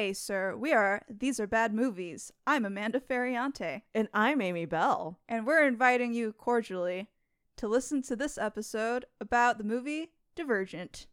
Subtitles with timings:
[0.00, 0.56] Day, sir.
[0.56, 2.32] We are These Are Bad Movies.
[2.46, 5.18] I'm Amanda Ferriante, And I'm Amy Bell.
[5.28, 7.10] and we're inviting you cordially
[7.58, 11.06] to listen to this episode about the movie Divergent.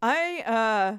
[0.00, 0.98] I uh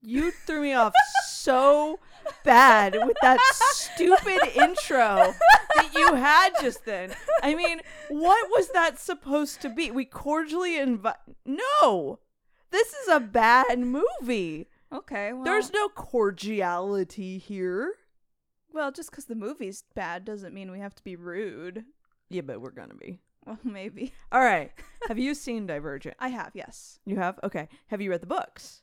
[0.00, 0.92] You threw me off
[1.26, 1.98] so
[2.44, 3.40] bad with that
[3.72, 5.34] stupid intro
[5.74, 7.12] that you had just then.
[7.42, 9.90] I mean, what was that supposed to be?
[9.90, 12.20] We cordially invite No.
[12.76, 14.68] This is a bad movie.
[14.92, 17.94] Okay, well, There's no cordiality here.
[18.70, 21.84] well, just because the movie's bad doesn't mean we have to be rude.
[22.28, 23.20] Yeah, but we're going to be.
[23.46, 24.12] Well, maybe.
[24.30, 24.72] All right.
[25.08, 26.16] Have you seen Divergent?
[26.20, 26.98] I have, yes.
[27.06, 27.40] You have?
[27.42, 27.66] Okay.
[27.86, 28.82] Have you read the books?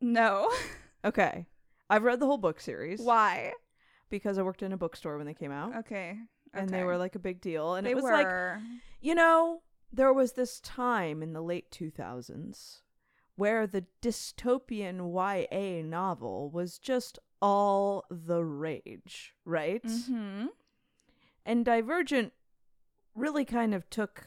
[0.00, 0.50] No.
[1.04, 1.46] Okay.
[1.88, 3.52] I've read the whole book series Why?
[4.10, 6.18] because I worked in a bookstore when they came out Okay.
[6.52, 8.10] and they were like a big deal and they it was were.
[8.12, 8.62] like,
[9.00, 12.78] you know, there was this time in the late 2000s
[13.38, 19.82] where the dystopian YA novel was just all the rage, right?
[19.84, 20.46] mm-hmm.
[21.46, 22.32] And Divergent
[23.14, 24.26] really kind of took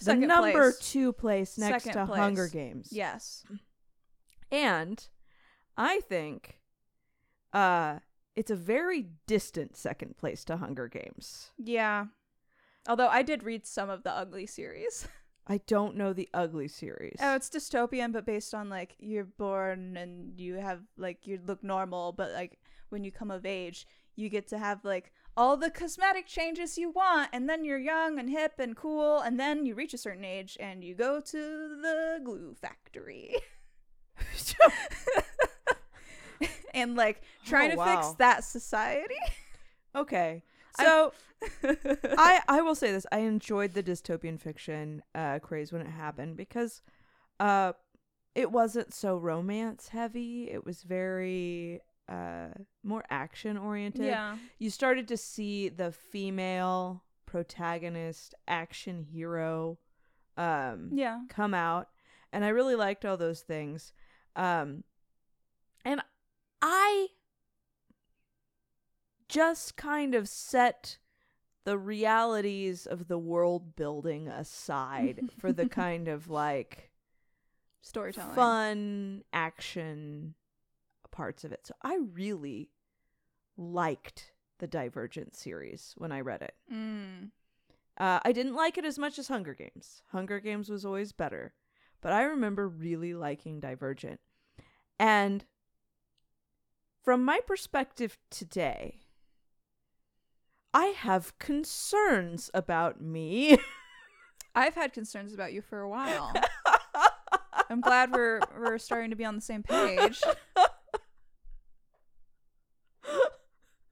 [0.00, 0.92] the number place.
[0.92, 2.46] 2 place next Second to Hunger.
[2.46, 2.90] Games.
[2.92, 3.44] Yes.
[4.52, 5.04] And
[5.76, 6.60] I think
[7.52, 7.98] uh
[8.36, 11.50] it's a very distant second place to Hunger Games.
[11.58, 12.06] Yeah.
[12.88, 15.08] Although I did read some of the Ugly series.
[15.46, 17.16] I don't know the ugly series.
[17.20, 21.62] Oh, it's dystopian, but based on like you're born and you have like you look
[21.64, 22.58] normal, but like
[22.90, 26.90] when you come of age, you get to have like all the cosmetic changes you
[26.90, 30.24] want, and then you're young and hip and cool, and then you reach a certain
[30.24, 31.38] age and you go to
[31.80, 33.34] the glue factory.
[36.74, 39.14] and like trying Oh, to fix that society.
[39.96, 40.42] okay.
[40.76, 41.12] So
[42.18, 43.06] I I will say this.
[43.12, 46.82] I enjoyed the dystopian fiction uh craze when it happened because
[47.40, 47.72] uh
[48.34, 50.50] it wasn't so romance heavy.
[50.50, 52.48] It was very uh
[52.82, 54.06] more action oriented.
[54.06, 54.36] yeah.
[54.58, 59.78] you started to see the female protagonist action hero
[60.36, 61.20] um Yeah.
[61.28, 61.88] come out
[62.32, 63.92] and i really liked all those things
[64.36, 64.84] um
[65.84, 66.02] and
[66.60, 67.06] i
[69.32, 70.98] just kind of set
[71.64, 76.90] the realities of the world building aside for the kind of like
[77.80, 78.34] Storytelling.
[78.34, 80.34] fun action
[81.10, 81.60] parts of it.
[81.66, 82.70] So I really
[83.56, 86.54] liked the Divergent series when I read it.
[86.72, 87.30] Mm.
[87.96, 90.02] Uh, I didn't like it as much as Hunger Games.
[90.12, 91.54] Hunger Games was always better,
[92.00, 94.20] but I remember really liking Divergent.
[94.98, 95.44] And
[97.02, 99.01] from my perspective today,
[100.74, 103.58] I have concerns about me.
[104.54, 106.32] I've had concerns about you for a while.
[107.70, 110.20] I'm glad we're we're starting to be on the same page.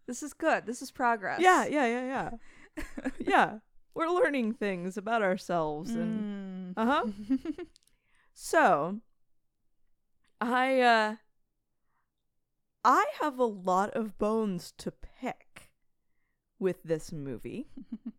[0.07, 0.67] This is good.
[0.67, 1.41] This is progress.
[1.41, 2.31] yeah, yeah, yeah,
[2.77, 3.11] yeah.
[3.19, 3.53] yeah.
[3.95, 6.81] We're learning things about ourselves and Mm.
[6.83, 7.07] Uh-huh.
[8.33, 9.01] So,
[10.41, 11.17] I uh
[12.85, 15.50] I have a lot of bones to pick
[16.61, 17.67] with this movie.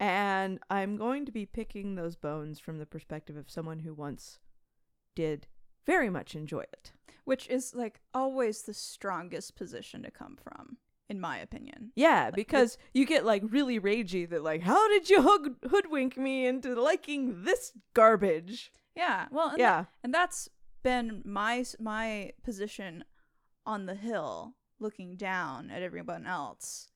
[0.00, 4.38] and I'm going to be picking those bones from the perspective of someone who once
[5.14, 5.46] did
[5.86, 6.92] very much enjoy it.
[7.24, 10.78] Which is like always the strongest position to come from,
[11.08, 11.92] in my opinion.
[11.94, 16.46] Yeah, because you get like really ragey that like how did you hood- hoodwink me
[16.46, 18.72] into liking this garbage?
[18.96, 19.26] Yeah.
[19.30, 19.84] Well, and Yeah.
[20.02, 20.48] and that's
[20.82, 23.04] been my my position
[23.66, 26.88] on the hill, looking down at everyone else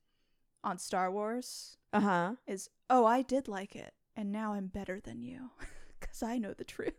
[0.65, 1.77] on Star Wars.
[1.93, 2.33] Uh-huh.
[2.47, 5.51] Is oh, I did like it, and now I'm better than you,
[6.01, 6.95] because I know the truth.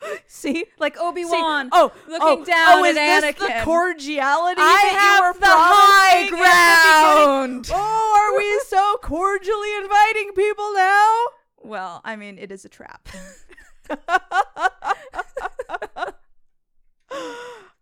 [0.26, 0.66] See?
[0.78, 1.68] Like Obi Wan.
[1.72, 3.58] oh, looking oh, down oh, at is this Anakin.
[3.58, 7.70] the cordiality I that you have were the high ground.
[7.74, 11.16] Oh, are we so cordially inviting people now?
[11.62, 13.08] Well, I mean, it is a trap.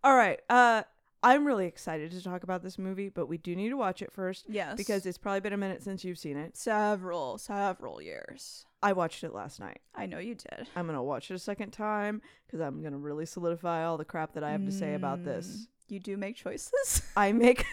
[0.03, 0.39] All right.
[0.49, 0.83] Uh
[1.23, 4.11] I'm really excited to talk about this movie, but we do need to watch it
[4.11, 6.57] first yes, because it's probably been a minute since you've seen it.
[6.57, 8.65] several, several years.
[8.81, 9.79] I watched it last night.
[9.95, 10.67] I know you did.
[10.75, 13.97] I'm going to watch it a second time cuz I'm going to really solidify all
[13.97, 15.47] the crap that I have to say about this.
[15.47, 17.01] Mm, You do make choices.
[17.15, 17.65] I make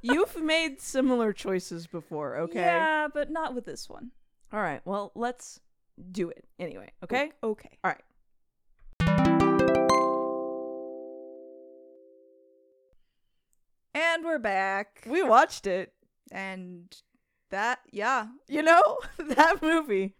[0.00, 2.60] You've made similar choices before, okay?
[2.60, 4.10] Yeah, but not with this one.
[4.52, 4.80] All right.
[4.84, 5.60] Well, let's
[6.10, 7.30] do it anyway, okay?
[7.42, 7.78] Okay.
[7.84, 8.00] All right.
[13.94, 15.02] And we're back.
[15.06, 15.92] We watched it.
[16.30, 16.94] And
[17.50, 18.28] that, yeah.
[18.48, 20.14] You know, that movie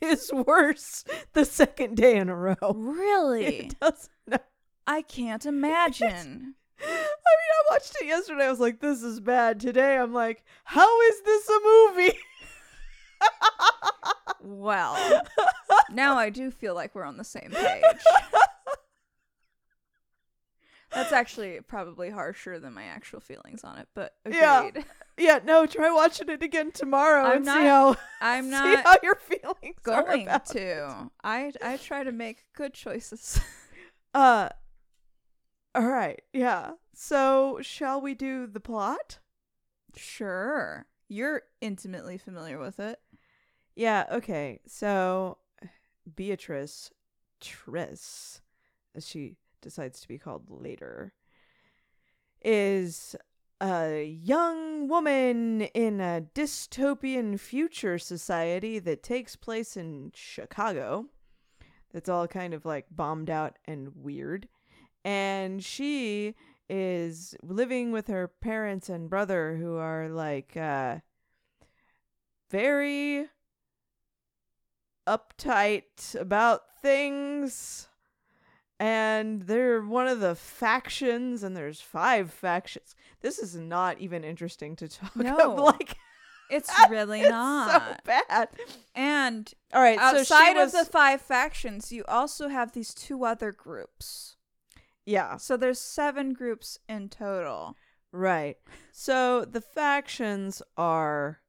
[0.00, 2.72] is worse the second day in a row.
[2.74, 3.44] Really?
[3.44, 4.44] It does not.
[4.86, 6.54] I can't imagine.
[6.82, 8.46] I mean, I watched it yesterday.
[8.46, 9.60] I was like, this is bad.
[9.60, 12.18] Today, I'm like, how is this a movie?
[14.40, 15.22] well,
[15.92, 17.82] now I do feel like we're on the same page.
[20.92, 24.66] That's actually probably harsher than my actual feelings on it, but Yeah.
[24.66, 24.84] agreed.
[25.18, 28.84] yeah, no, try watching it again tomorrow I'm and see not how I'm see not
[28.84, 31.10] how your feelings are going to.
[31.22, 33.40] I I try to make good choices.
[34.12, 34.48] Uh,
[35.74, 36.72] all right, yeah.
[36.94, 39.20] So, shall we do the plot?
[39.96, 40.86] sure.
[41.08, 42.98] You're intimately familiar with it.
[43.76, 44.60] Yeah, okay.
[44.66, 45.38] So,
[46.16, 46.90] Beatrice
[47.40, 48.40] Tris,
[48.94, 51.12] as she decides to be called later,
[52.42, 53.16] is
[53.60, 61.06] a young woman in a dystopian future society that takes place in Chicago.
[61.92, 64.48] That's all kind of like bombed out and weird.
[65.04, 66.34] And she
[66.68, 70.98] is living with her parents and brother who are like uh
[72.48, 73.26] very
[75.06, 77.88] uptight about things
[78.80, 84.74] and they're one of the factions and there's five factions this is not even interesting
[84.74, 85.96] to talk No, about like
[86.50, 87.82] It's really it's not.
[87.82, 87.96] so
[88.28, 88.48] bad
[88.94, 93.24] and all right outside so was of the five factions, you also have these two
[93.24, 94.36] other groups.
[95.04, 97.76] yeah So there's seven groups in total.
[98.12, 98.56] right
[98.92, 101.40] so the factions are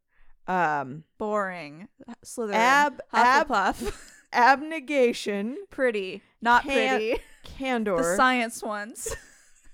[0.47, 1.87] um Boring.
[2.25, 2.55] Slytherin.
[2.55, 4.11] Ab- ab- Hufflepuff.
[4.33, 6.21] Abnegation pretty.
[6.41, 7.21] Not Can't- pretty.
[7.43, 9.15] candor The science ones.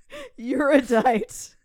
[0.40, 1.56] erudite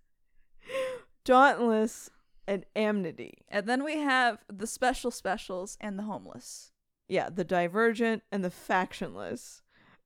[1.24, 2.10] dauntless
[2.48, 6.72] and amity and then we have the special specials and the homeless.
[7.08, 9.60] yeah, the divergent and the factionless.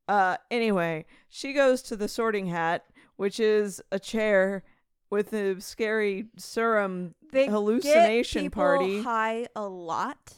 [0.06, 2.84] Uh anyway, she goes to the sorting hat,
[3.16, 4.62] which is a chair
[5.08, 9.02] with a scary serum They hallucination party.
[9.02, 10.34] high a lot.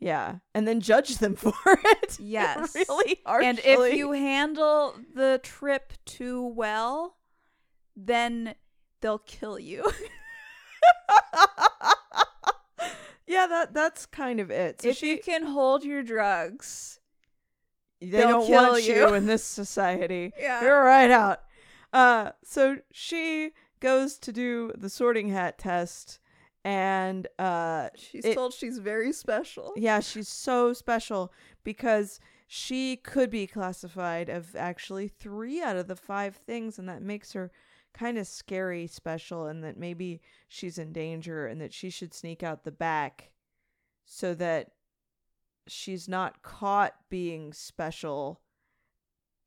[0.00, 2.16] Yeah, and then judge them for it.
[2.20, 2.74] Yes.
[2.74, 3.48] really harshly.
[3.48, 7.16] And if you handle the trip too well,
[7.96, 8.54] then
[9.00, 9.90] they'll kill you.
[13.26, 14.82] Yeah, that that's kind of it.
[14.82, 16.98] So if she you can hold your drugs.
[18.00, 18.94] they don't kill want you.
[18.96, 20.32] you in this society.
[20.36, 20.60] Yeah.
[20.64, 21.42] You're right out.
[21.92, 26.18] Uh, so she goes to do the sorting hat test,
[26.64, 29.72] and uh, She's It- told she's very special.
[29.76, 31.32] yeah, she's so special
[31.64, 37.02] because she could be classified of actually three out of the five things, and that
[37.02, 37.50] makes her
[37.94, 42.42] kind of scary special, and that maybe she's in danger, and that she should sneak
[42.42, 43.30] out the back
[44.04, 44.72] so that
[45.66, 48.40] she's not caught being special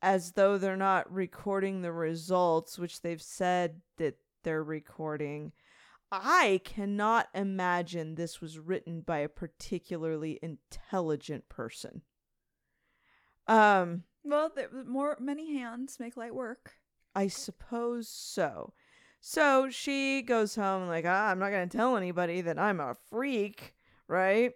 [0.01, 5.51] as though they're not recording the results which they've said that they're recording
[6.13, 12.01] i cannot imagine this was written by a particularly intelligent person
[13.47, 16.75] um Well, there, more many hands make light work.
[17.15, 18.73] I suppose so.
[19.19, 22.95] So she goes home like, ah, I'm not going to tell anybody that I'm a
[23.09, 23.73] freak,
[24.07, 24.51] right?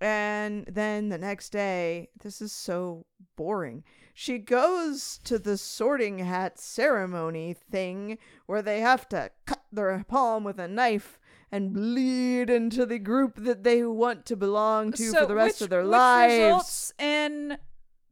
[0.00, 3.82] And then the next day, this is so boring.
[4.14, 10.44] She goes to the sorting hat ceremony thing where they have to cut their palm
[10.44, 11.18] with a knife
[11.50, 15.66] and bleed into the group that they want to belong to for the rest which,
[15.66, 16.34] of their which lives.
[16.34, 17.58] results in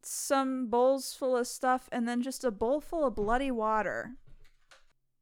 [0.02, 4.12] some bowls full of stuff and then just a bowl full of bloody water.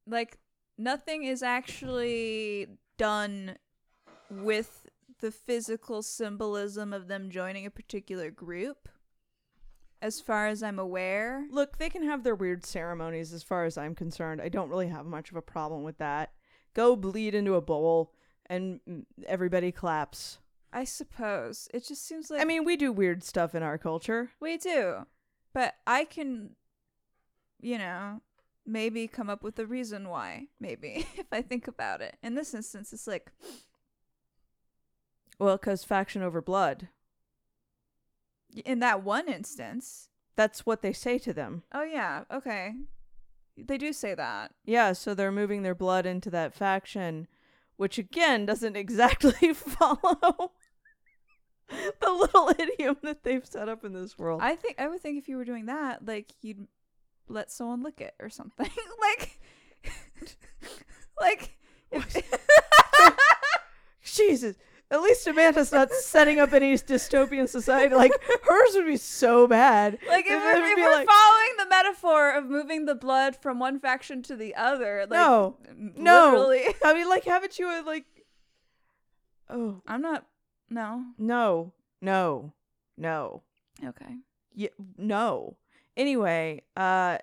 [0.06, 0.38] Like
[0.78, 3.56] nothing is actually done
[4.30, 4.86] with
[5.20, 8.88] the physical symbolism of them joining a particular group.
[10.04, 13.78] As far as I'm aware, Look, they can have their weird ceremonies as far as
[13.78, 14.42] I'm concerned.
[14.42, 16.32] I don't really have much of a problem with that.
[16.74, 18.12] Go bleed into a bowl
[18.44, 20.40] and everybody claps.
[20.74, 24.28] I suppose it just seems like I mean, we do weird stuff in our culture.
[24.40, 25.06] We do.
[25.54, 26.50] But I can,
[27.62, 28.20] you know,
[28.66, 32.18] maybe come up with a reason why, maybe, if I think about it.
[32.22, 33.32] In this instance, it's like,
[35.38, 36.88] Well, because faction over blood.
[38.64, 41.62] In that one instance, That's what they say to them.
[41.72, 42.72] oh, yeah, okay.
[43.56, 44.52] They do say that.
[44.64, 47.28] Yeah, so they're moving their blood into that faction,
[47.76, 50.52] which again doesn't exactly follow
[51.68, 54.40] the little idiom that they've set up in this world.
[54.42, 56.66] I think, I would think if you were doing that, like, you'd
[57.28, 58.68] let someone lick it or something.
[59.00, 59.40] like,
[61.20, 61.56] like,
[64.04, 64.56] Jesus.
[64.90, 67.94] At least Amanda's not setting up any dystopian society.
[67.94, 68.12] Like
[68.44, 69.98] hers would be so bad.
[70.08, 73.58] Like if, It we're, if we're like- following the metaphor of moving the blood from
[73.58, 75.56] one faction to the other, like No.
[75.68, 76.30] m- No.
[76.32, 76.74] literally.
[76.84, 78.04] I mean, like, haven't you uh, like?
[79.50, 80.26] Oh I'm not.
[80.70, 81.04] No.
[81.18, 82.52] no, no,
[82.96, 83.42] no,
[83.84, 84.16] Okay.
[84.54, 85.56] yeah, no.
[85.96, 87.18] Anyway, uh,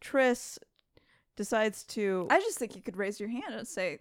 [0.00, 0.58] Tris
[1.36, 2.26] decides to.
[2.30, 3.98] I just think you could raise your hand and say,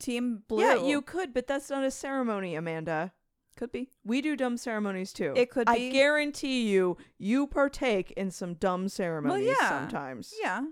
[0.00, 3.12] "Team Blue." yeah, you could, but that's not a ceremony, Amanda.
[3.56, 3.90] could be.
[4.04, 5.32] We do dumb ceremonies too.
[5.36, 5.90] It could I be.
[5.90, 9.68] guarantee you, you partake in some dumb ceremonies yeah.
[9.68, 10.34] sometimes.
[10.40, 10.62] Yeah,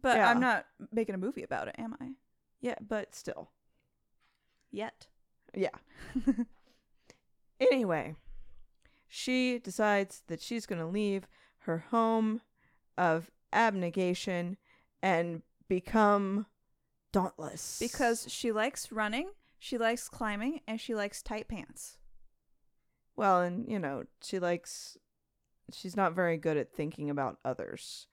[0.00, 0.30] but Yeah.
[0.30, 2.12] I'm not making a movie about it, am I?
[2.60, 3.50] Yeah, but still.
[4.70, 5.06] Yet.
[5.54, 5.68] Yeah.
[7.60, 8.16] anyway,
[9.06, 11.28] she decides that she's going to leave
[11.58, 12.40] her home
[12.98, 14.56] of abnegation
[15.02, 16.46] and become
[17.14, 17.78] dauntless.
[17.80, 21.96] Because she likes running, she likes climbing, and she likes tight pants.
[23.16, 24.98] well, and you know, she likes
[25.72, 28.06] she's not very good at thinking about others.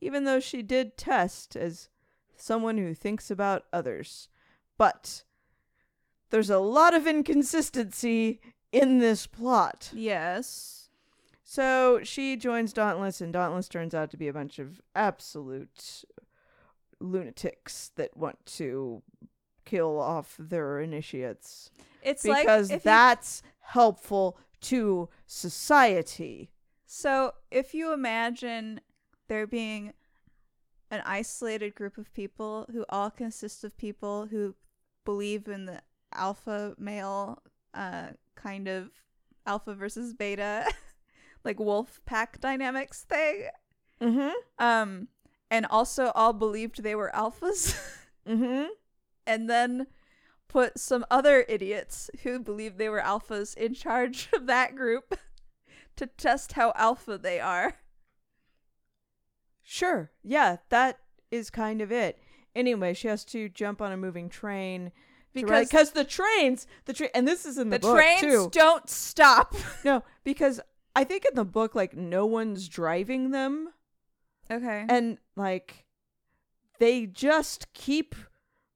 [0.00, 1.88] Even though she did test as
[2.36, 4.28] someone who thinks about others.
[4.76, 5.24] But
[6.30, 9.90] there's a lot of inconsistency in this plot.
[9.94, 10.88] Yes.
[11.42, 16.04] So she joins Dauntless, and Dauntless turns out to be a bunch of absolute
[17.00, 19.02] lunatics that want to
[19.64, 21.70] kill off their initiates
[22.02, 26.50] It's because like if you- that's helpful to society.
[26.86, 28.80] So, if you imagine
[29.28, 29.92] there being
[30.90, 34.54] an isolated group of people who all consist of people who
[35.04, 35.82] believe in the
[36.14, 37.42] alpha male
[37.74, 38.90] uh, kind of
[39.46, 40.64] alpha versus beta,
[41.44, 43.48] like wolf pack dynamics thing,
[44.00, 44.30] Mm-hmm.
[44.64, 45.08] um,
[45.50, 47.78] and also all believed they were alphas,
[48.28, 48.66] Mm-hmm.
[49.26, 49.86] and then
[50.48, 55.18] put some other idiots who believed they were alphas in charge of that group
[55.96, 57.74] to test how alpha they are.
[59.62, 60.10] Sure.
[60.22, 60.98] Yeah, that
[61.30, 62.18] is kind of it.
[62.54, 64.90] Anyway, she has to jump on a moving train
[65.34, 68.48] Because because the trains, the train, and this is in the, the book trains too.
[68.52, 69.54] don't stop.
[69.84, 70.60] No, because
[70.96, 73.68] I think in the book, like no one's driving them,
[74.50, 74.86] Okay.
[74.88, 75.84] and like
[76.78, 78.14] they just keep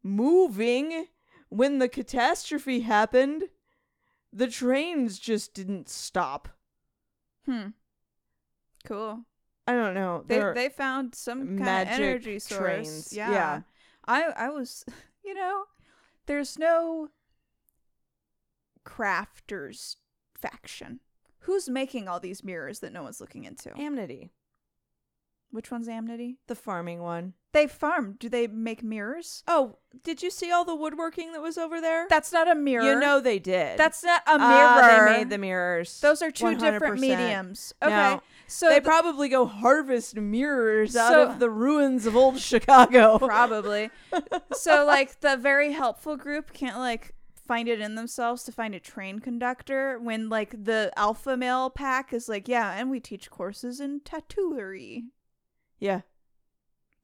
[0.02, 1.06] moving.
[1.48, 3.44] When the catastrophe happened,
[4.32, 6.48] the trains just didn't stop.
[7.44, 7.68] hmm.
[8.84, 9.20] Cool.
[9.66, 10.24] I don't know.
[10.26, 12.58] They They're- they found some kind of energy source.
[12.60, 13.12] trains.
[13.12, 13.30] Yeah.
[13.30, 13.60] Yeah.
[14.06, 14.84] I I was,
[15.24, 15.64] you know,
[16.26, 17.08] there's no
[18.84, 19.96] crafters
[20.36, 21.00] faction.
[21.40, 23.76] Who's making all these mirrors that no one's looking into?
[23.78, 24.30] Amity,
[25.52, 26.38] Which one's Amity?
[26.48, 27.34] the farming one.
[27.52, 28.16] They farm.
[28.18, 29.44] Do they make mirrors?
[29.46, 32.06] Oh, did you see all the woodworking that was over there?
[32.08, 32.82] That's not a mirror.
[32.84, 33.78] You know they did.
[33.78, 34.48] that's not a mirror.
[34.50, 36.00] Ah, they made the mirrors.
[36.00, 37.00] Those are two different 100%.
[37.00, 37.74] mediums.
[37.82, 37.90] Okay.
[37.94, 42.40] No, so they the- probably go harvest mirrors out So- of the ruins of old
[42.40, 43.18] Chicago.
[43.18, 43.90] Probably.
[44.54, 47.12] so like the very helpful group can't like
[47.46, 52.14] find it in themselves to find a train conductor when like the alpha male pack
[52.14, 55.04] is like, yeah, and we teach courses in tattooery.
[55.82, 56.02] Yeah.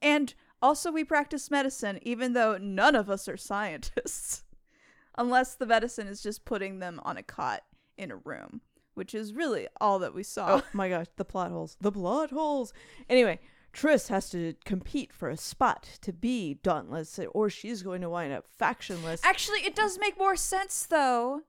[0.01, 4.45] And also we practice medicine, even though none of us are scientists.
[5.19, 7.63] Unless the medicine is just putting them on a cot
[7.97, 8.61] in a room,
[8.95, 10.61] which is really all that we saw.
[10.61, 11.77] Oh my gosh, the plot holes.
[11.81, 12.73] The plot holes.
[13.11, 13.41] Anyway,
[13.73, 18.33] Tris has to compete for a spot to be Dauntless, or she's going to wind
[18.33, 19.21] up factionless.
[19.25, 21.41] Actually, it does make more sense though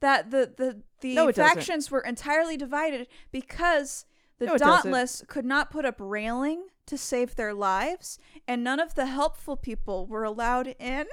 [0.00, 1.56] that the the the No, it doesn't.
[1.56, 4.06] factions were entirely divided because
[4.40, 4.90] the No, it doesn't.
[4.90, 8.18] Dauntless could not put up railing to save their lives,
[8.48, 11.06] and none of the helpful people were allowed in.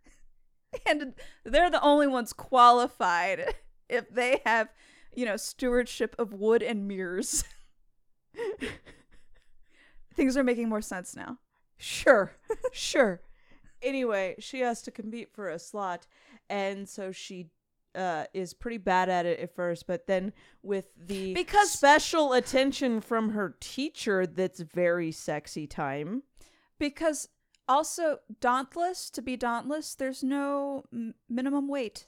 [0.86, 3.54] and they're the only ones qualified
[3.88, 4.68] if they have,
[5.14, 7.42] you know, stewardship of wood and mirrors.
[10.14, 11.38] Things are making more sense now.
[11.78, 12.32] Sure,
[12.72, 13.22] sure.
[13.80, 16.06] Anyway, she has to compete for a slot,
[16.48, 17.48] and so she
[17.94, 20.32] uh, is pretty bad at it at first, but then
[20.62, 26.22] with the Because- special attention from her teacher, that's very sexy time.
[26.78, 27.28] Because
[27.68, 32.06] also, dauntless, to be dauntless, there's no m- minimum weight.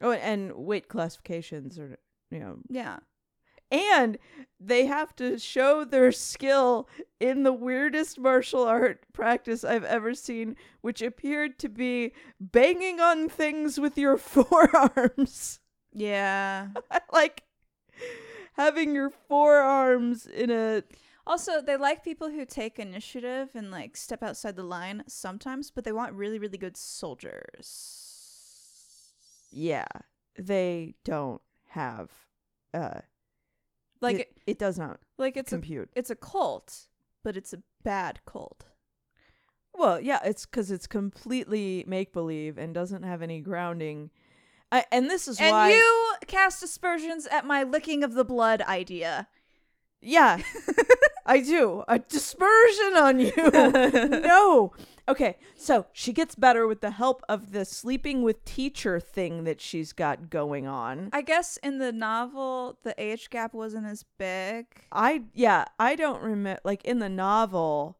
[0.00, 1.98] Oh, and weight classifications are
[2.30, 2.98] you know, Yeah.
[3.70, 4.18] And
[4.60, 6.88] they have to show their skill
[7.20, 13.28] in the weirdest martial art practice I've ever seen, which appeared to be banging on
[13.28, 15.60] things with your forearms.
[15.92, 16.68] Yeah.
[17.12, 17.44] like
[18.54, 20.82] having your forearms in a
[21.26, 25.84] Also, they like people who take initiative and like step outside the line sometimes, but
[25.84, 28.04] they want really, really good soldiers.
[29.50, 29.86] yeah,
[30.38, 32.10] they don't have
[32.74, 33.00] uh
[34.00, 35.90] Like it, it, it does not like it's a compute.
[35.94, 36.86] it's a cult,
[37.24, 38.66] but it's a bad cult.
[39.74, 44.10] Well, yeah, it's because it's completely make believe and doesn't have any grounding.
[44.72, 48.60] I, and this is And why, you cast aspersions at my licking of the blood
[48.62, 49.28] idea.
[50.00, 50.40] yeah,
[51.26, 53.32] I do a dispersion on you.
[53.52, 54.72] no,
[55.08, 55.36] okay.
[55.56, 59.92] So she gets better with the help of the sleeping with teacher thing that she's
[59.92, 61.10] got going on.
[61.12, 64.66] I guess in the novel, the age gap wasn't as big.
[64.92, 66.60] I yeah, I don't remember.
[66.64, 67.98] Like in the novel,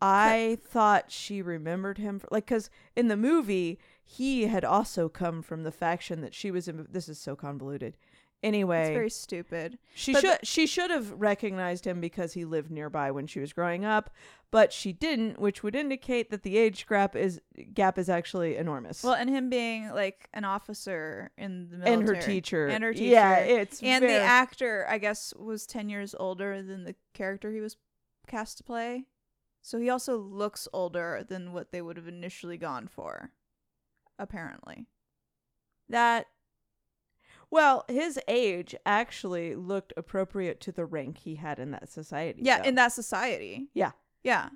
[0.00, 5.42] I thought she remembered him for, like because in the movie he had also come
[5.42, 6.86] from the faction that she was in.
[6.90, 7.96] This is so convoluted.
[8.42, 9.78] Anyway, It's very stupid.
[9.94, 13.52] she but should she should have recognized him because he lived nearby when she was
[13.52, 14.08] growing up,
[14.50, 17.42] but she didn't, which would indicate that the age gap is
[17.74, 19.04] gap is actually enormous.
[19.04, 23.04] Well, and him being like an officer in the and her teacher, And her teacher,
[23.04, 27.52] yeah, it's and very, the actor, I guess, was 10 years older than the character
[27.52, 27.76] he was
[28.26, 29.04] cast to play.
[29.60, 33.32] So he also looks older than what they would have initially gone for,
[34.18, 34.86] apparently.
[35.90, 36.26] that
[37.50, 42.58] well his age actually looked appropriate to the rank he had in that society Yeah,
[42.62, 42.68] though.
[42.68, 43.68] in that society.
[43.74, 43.92] Yeah.
[44.22, 44.50] Yeah.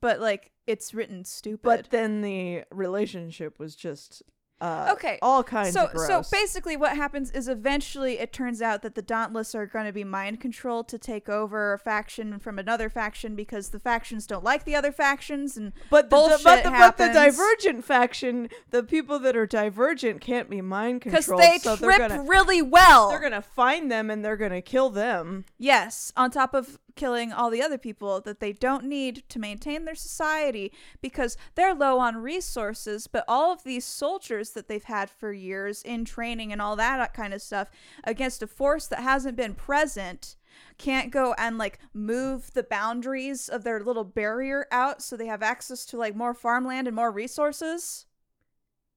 [0.00, 1.62] But, like, it's written stupid.
[1.64, 4.22] but then the relationship was just
[4.60, 8.94] uh Okay, all kinds so so basically what happens is eventually it turns out that
[8.94, 12.88] the dauntless are going to be mind controlled to take over a faction from another
[12.88, 16.70] faction because the factions don't like the other factions and but the, bullshit but, the,
[16.70, 21.58] but the divergent faction the people that are divergent can't be mind controlled because they
[21.58, 23.10] so trip gonna really well.
[23.10, 25.44] they're gonna find them and they're gonna kill them.
[25.58, 29.84] Yes on top of killing all the other people that they don't need to maintain
[29.84, 35.08] their society because they're low on resources but all of these soldiers that they've had
[35.08, 37.70] for years in training and all that kind of stuff
[38.02, 40.36] against a force that hasn't been present
[40.76, 45.42] can't go and like move the boundaries of their little barrier out so they have
[45.42, 48.06] access to like more farmland and more resources?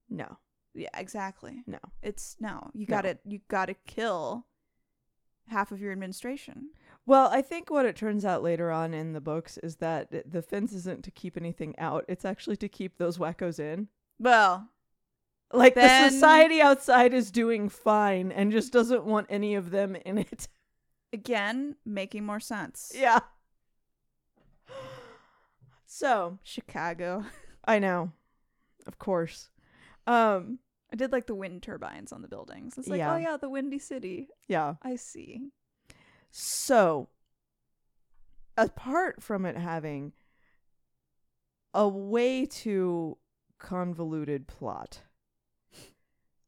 [0.10, 0.38] No.
[0.74, 1.64] Yeah exactly.
[1.68, 1.80] No.
[2.02, 4.48] It's no you gotta you gotta kill
[5.48, 6.70] half of your administration
[7.06, 10.42] well i think what it turns out later on in the books is that the
[10.42, 13.88] fence isn't to keep anything out it's actually to keep those wackos in.
[14.20, 14.70] Well
[15.54, 19.96] like Then- the society outside is doing fine and just doesn't want any of them
[20.06, 20.48] in it.
[21.14, 22.92] Again making more sense.
[22.96, 23.20] Yeah.
[25.86, 27.26] So chicago.
[27.66, 28.12] I know.
[28.88, 29.50] Of course.
[30.08, 30.60] Um
[30.94, 32.78] i did like the wind turbines on the buildings.
[32.78, 33.14] It's like Yeah.
[33.14, 34.30] oh yeah the windy city.
[34.48, 34.76] Yeah.
[34.84, 35.50] I see
[36.32, 37.10] So,
[38.58, 40.14] apart from it having
[41.74, 43.18] a way too
[43.60, 45.02] convoluted plot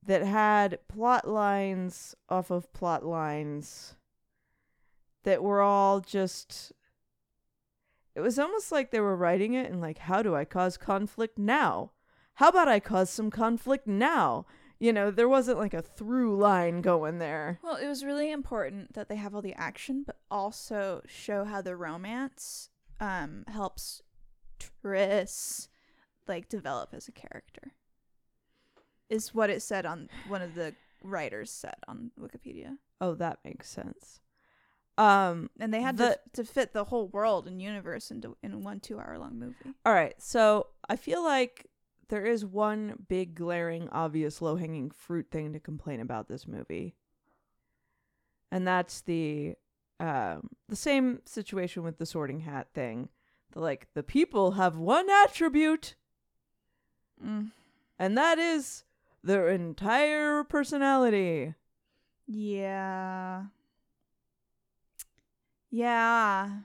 [0.02, 3.96] that had plot lines off of plot lines
[5.24, 6.72] that were all just.
[8.16, 11.38] It was almost like they were writing it and, like, how do I cause conflict
[11.38, 11.92] now?
[12.36, 14.46] How about I cause some conflict now?
[14.84, 17.58] You know, there wasn't like a through line going there.
[17.64, 21.62] well it was really important that they have all the action but also show how
[21.62, 22.70] the romance
[23.00, 24.02] um helps
[24.60, 25.70] Tris
[26.28, 27.74] like develop as a character
[29.10, 33.70] is what it said on one of the writers said on wikipedia Oh, that makes
[33.70, 34.22] sense.
[34.98, 38.64] Um, and they had The- to, to fit the whole world and universe into in
[38.64, 40.16] one two hour long movie all right.
[40.22, 41.68] So I feel like
[42.14, 46.94] there is one big, glaring, obvious, low hanging fruit thing to complain about this movie.
[48.52, 49.56] And that's the
[50.00, 53.10] um the same situation with the sorting hat thing.
[53.54, 55.96] The like the people have one attribute,
[57.26, 57.50] mm.
[57.98, 58.84] and that is
[59.24, 61.56] their entire personality.
[62.28, 63.46] yeah
[65.72, 66.60] yeah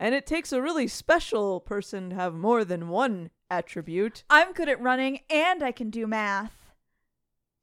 [0.00, 4.24] And it takes a really special person to have more than one attribute.
[4.30, 6.54] I'm good at running and I can do math.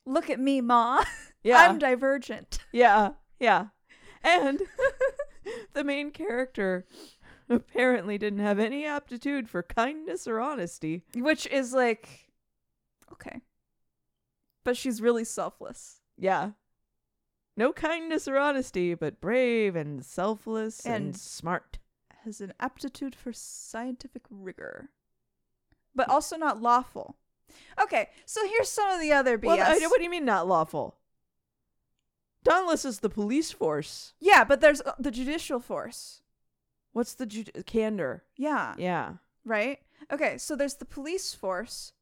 [0.06, 1.04] Look at me, Ma.
[1.44, 1.58] Yeah.
[1.60, 2.58] I'm divergent.
[2.72, 3.68] Yeah, yeah.
[4.24, 4.64] And
[5.74, 6.88] the main character
[7.48, 11.04] apparently didn't have any aptitude for kindness or honesty.
[11.16, 12.32] Which is like,
[13.12, 13.42] okay.
[14.64, 16.00] But she's really selfless.
[16.18, 16.54] Yeah.
[17.56, 21.78] No kindness or honesty, but brave and selfless and, And- smart.
[22.24, 24.90] Has an aptitude for scientific rigor.
[25.96, 27.16] But also not lawful.
[27.82, 29.46] Okay, so here's some of the other BS.
[29.46, 30.98] Well, I, what do you mean not lawful?
[32.44, 34.14] Dauntless is the police force.
[34.20, 36.22] yeah, but there's uh, the judicial force.
[36.94, 38.24] What's the ju- candor?
[38.38, 38.76] Yeah.
[38.78, 39.14] Yeah.
[39.44, 39.80] right?
[40.12, 41.94] Okay, so there's the police force,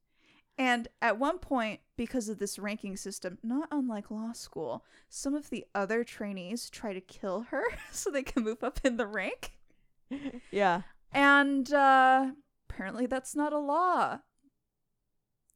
[0.57, 5.49] And at one point, because of this ranking system, not unlike law school, some of
[5.49, 9.53] the other trainees try to kill her so they can move up in the rank.
[10.51, 10.81] yeah.
[11.13, 12.31] And uh,
[12.73, 14.19] apparently, that's not a law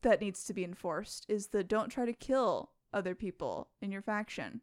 [0.01, 1.25] that needs to be enforced.
[1.27, 4.61] Is the don't try to kill other people in your faction.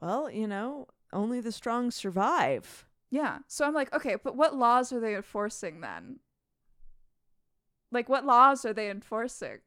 [0.00, 2.86] Well, you know, only the strong survive.
[3.10, 3.38] Yeah.
[3.46, 6.18] So I'm like, okay, but what laws are they enforcing then?
[7.90, 9.58] Like, what laws are they enforcing?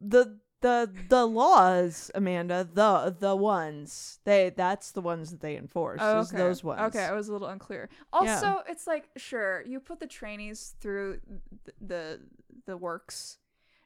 [0.00, 6.00] The the the laws, Amanda, the the ones they that's the ones that they enforce.
[6.02, 6.36] Oh, okay.
[6.36, 6.80] those ones.
[6.80, 7.90] Okay, I was a little unclear.
[8.12, 11.20] Also, it's like sure you put the trainees through
[11.64, 12.20] th- the
[12.64, 13.38] the works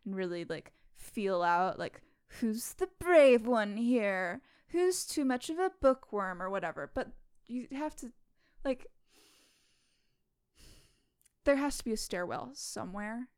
[0.05, 2.01] and really like feel out like
[2.41, 6.91] who's the brave one here, who's too much of a bookworm or whatever.
[6.95, 7.09] But
[7.47, 8.13] you have to
[8.65, 8.87] like
[11.45, 13.29] there has to be a stairwell somewhere.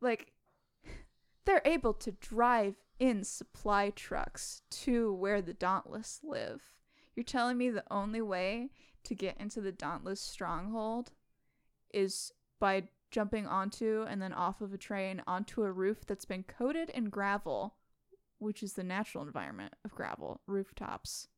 [0.00, 0.32] Like
[1.48, 6.60] they're able to drive in supply trucks to where the Dauntless live.
[7.16, 8.68] You're telling me the only way
[9.04, 11.12] to get into the Dauntless stronghold
[11.92, 16.42] is by jumping onto and then off of a train onto a roof that's been
[16.42, 17.76] coated in gravel,
[18.38, 21.28] which is the natural environment of gravel rooftops.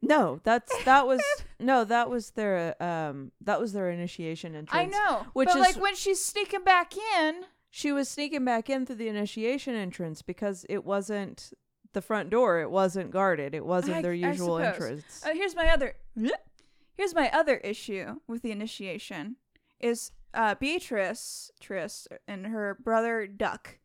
[0.00, 1.20] No, that's that was
[1.58, 4.72] no, that was their um that was their initiation entrance.
[4.72, 8.68] I know, which but is- like when she's sneaking back in, She was sneaking back
[8.68, 11.52] in through the initiation entrance because it wasn't
[11.92, 12.60] the front door.
[12.60, 13.54] It wasn't guarded.
[13.54, 15.24] It wasn't I- their usual entrance.
[15.24, 15.94] Uh, here's my other
[16.96, 19.36] here's my other issue with the initiation
[19.78, 23.78] is uh Beatrice Tris and her brother Duck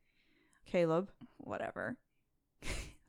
[0.66, 1.98] Caleb, whatever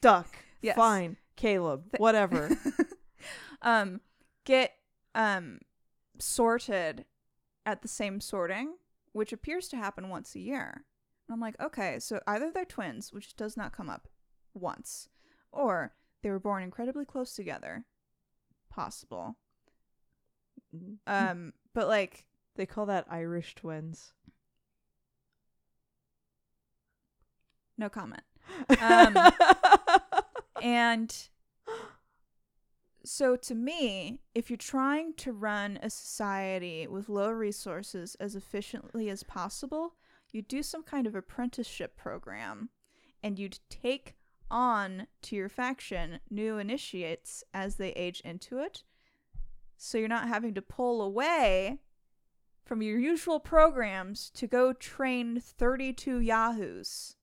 [0.00, 0.28] Duck,
[0.60, 0.76] Yes.
[0.76, 1.16] fine.
[1.36, 2.56] Caleb, Th- whatever.
[3.62, 4.00] um
[4.44, 4.72] get
[5.14, 5.58] um
[6.18, 7.04] sorted
[7.66, 8.74] at the same sorting
[9.14, 10.84] which appears to happen once a year.
[11.26, 14.08] And I'm like okay so either they're twins which does not come up
[14.52, 15.08] once
[15.50, 17.86] or they were born incredibly close together.
[18.68, 19.36] Possible.
[21.06, 24.12] Um but like they call that Irish twins.
[27.78, 28.22] no comment.
[28.80, 29.16] Um,
[30.62, 31.28] And
[33.04, 39.10] so, to me, if you're trying to run a society with low resources as efficiently
[39.10, 39.94] as possible,
[40.32, 42.70] you do some kind of apprenticeship program
[43.22, 44.16] and you'd take
[44.50, 48.82] on to your faction new initiates as they age into it.
[49.76, 51.80] So you're not having to pull away
[52.64, 57.16] from your usual programs to go train 32 Yahoos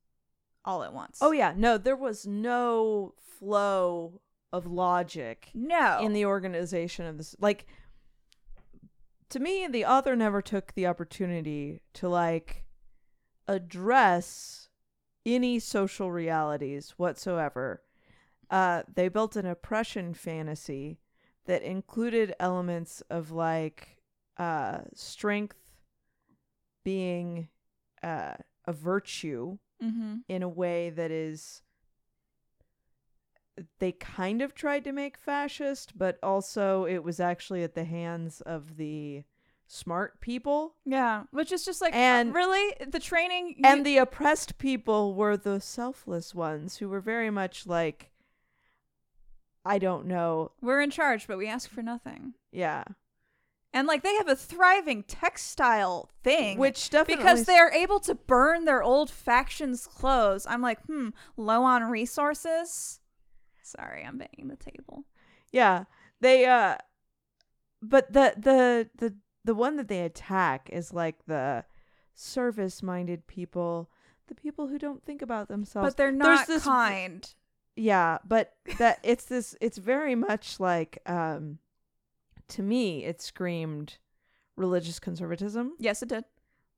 [0.64, 1.18] all at once.
[1.22, 6.00] oh yeah, no, there was no flow of logic no.
[6.02, 7.36] in the organization of this.
[7.40, 7.66] Like
[9.30, 12.66] to me, the author never took the opportunity to like
[13.48, 14.70] address
[15.26, 17.82] any social realities whatsoever.
[18.50, 21.00] Uh, they built an oppression fantasy
[21.46, 23.98] that included elements of like
[24.38, 25.58] uh, strength
[26.84, 27.48] being
[28.04, 28.34] uh,
[28.66, 30.16] a virtue mm-hmm.
[30.28, 31.62] in a way that is
[33.80, 38.42] they kind of tried to make fascist but also it was actually at the hands
[38.42, 39.24] of the
[39.68, 43.98] smart people Yeah, which is just like And- and really the training you- and the
[43.98, 48.12] oppressed people were the selfless ones who were very much like
[49.66, 52.34] i don't know we're in charge, but we ask for nothing.
[52.52, 52.84] yeah
[53.74, 58.16] And like they have a thriving textile thing, which definitely because they are able to
[58.16, 60.46] burn their old faction's clothes.
[60.46, 63.00] I'm like, hmm, low on resources.
[63.64, 65.06] Sorry, I'm banging the table.
[65.52, 65.86] Yeah,
[66.20, 66.78] they uh,
[67.82, 71.66] but the the the the one that they attack is like the
[72.14, 73.90] service-minded people,
[74.28, 75.88] the people who don't think about themselves.
[75.90, 77.34] But they're There's not this- kind.
[77.76, 79.56] yeah, but that it's this.
[79.62, 81.60] It's very much like um,
[82.50, 83.98] to me, it screamed
[84.58, 86.26] religious conservatism, Yes, it did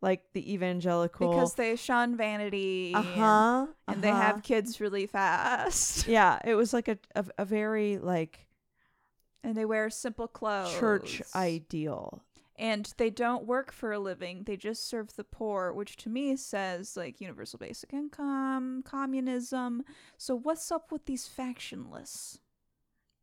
[0.04, 1.30] like the evangelical.
[1.32, 2.92] because they shun vanity.
[2.94, 7.46] uh huh, and they have kids really fast, yeah, it was like a a, a
[7.46, 8.48] very like
[9.44, 10.74] and they wear simple clothes.
[10.80, 12.22] church ideal.
[12.56, 16.36] and they don't work for a living they just serve the poor which to me
[16.38, 19.84] says like universal basic income communism
[20.18, 22.38] so what's up with these factionless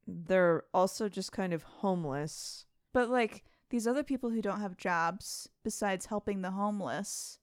[0.06, 2.66] They're also just kind of homeless.
[2.92, 7.38] but like these other people who don't have jobs besides helping the homeless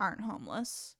[0.00, 0.96] aren't homeless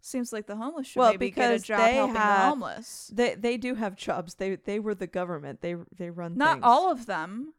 [0.00, 3.34] seems like the homeless should Well, maybe get a job they helping the homeless They
[3.34, 4.34] they do have jobs.
[4.34, 5.60] They they were the government.
[5.62, 6.64] They they run not things.
[6.64, 7.54] all of them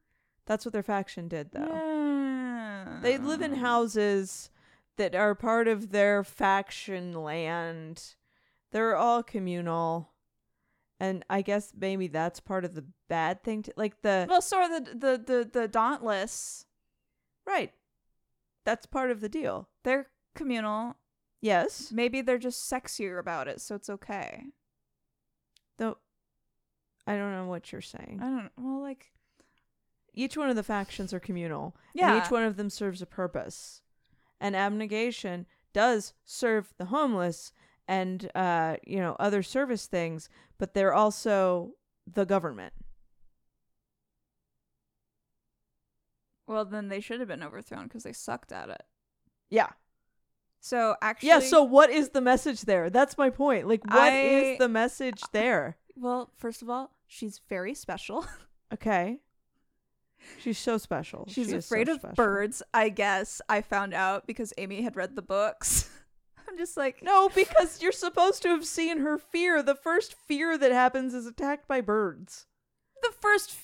[0.45, 1.65] That's what their faction did though.
[1.65, 4.49] yeah They live in houses
[4.97, 8.15] that are part of their faction land.
[8.71, 10.11] They're all communal.
[10.99, 14.57] And I guess maybe that's part of the bad thing to like the Well, so
[14.59, 16.65] are the the the the Dauntless.
[17.45, 17.71] right.
[18.63, 19.69] That's part of the deal.
[19.83, 20.95] They're communal.
[21.41, 21.91] Yes.
[21.91, 24.45] Maybe they're just sexier about it, so it's okay.
[25.77, 25.97] Though
[27.05, 28.19] I don't know what you're saying.
[28.23, 28.51] I don't.
[28.57, 29.11] Well, like
[30.13, 31.75] each one of the factions are communal.
[31.93, 33.81] yeah, And each one of them serves a purpose.
[34.39, 37.51] And abnegation does serve the homeless
[37.87, 41.71] and uh, you know, other service things, but they're also
[42.11, 42.73] the government.
[46.47, 48.83] Well, then they should have been overthrown because they sucked at it.
[49.49, 49.69] Yeah.
[50.59, 52.89] So actually, Yeah, so what is the message there?
[52.89, 53.67] That's my point.
[53.67, 55.77] Like what is I- the message there?
[55.95, 58.25] well, first of all, she's very special.
[58.73, 59.19] Okay.
[60.39, 61.25] She's so special.
[61.27, 62.15] She's She is so afraid of special.
[62.15, 62.63] birds.
[62.73, 65.87] I guess I found out because Amy had read the books.
[66.49, 69.61] I'm just like, No, because you're supposed to have seen her fear.
[69.63, 72.45] The first fear that happens is attacked by birds.
[73.01, 73.55] the first.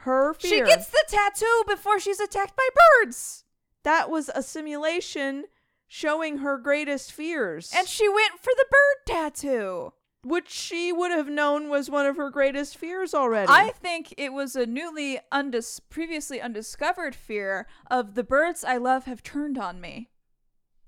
[0.00, 0.50] Her fear.
[0.66, 2.68] She gets the tattoo before she's attacked by
[3.02, 3.44] birds,
[3.82, 5.44] that was a simulation
[5.88, 7.72] showing her greatest fears.
[7.74, 9.92] and she went for the bird tattoo.
[10.22, 13.50] which she would have known was one of her greatest fears already.
[13.50, 19.04] I think it was a newly undis- previously undiscovered fear of the birds I love
[19.04, 20.10] have turned on me.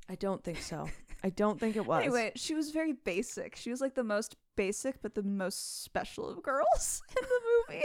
[0.08, 0.88] I don't think so.
[1.22, 2.02] I don't think it was.
[2.02, 3.56] Anyway, she was very basic.
[3.56, 7.84] She was like the most basic but the most special of girls in the movie.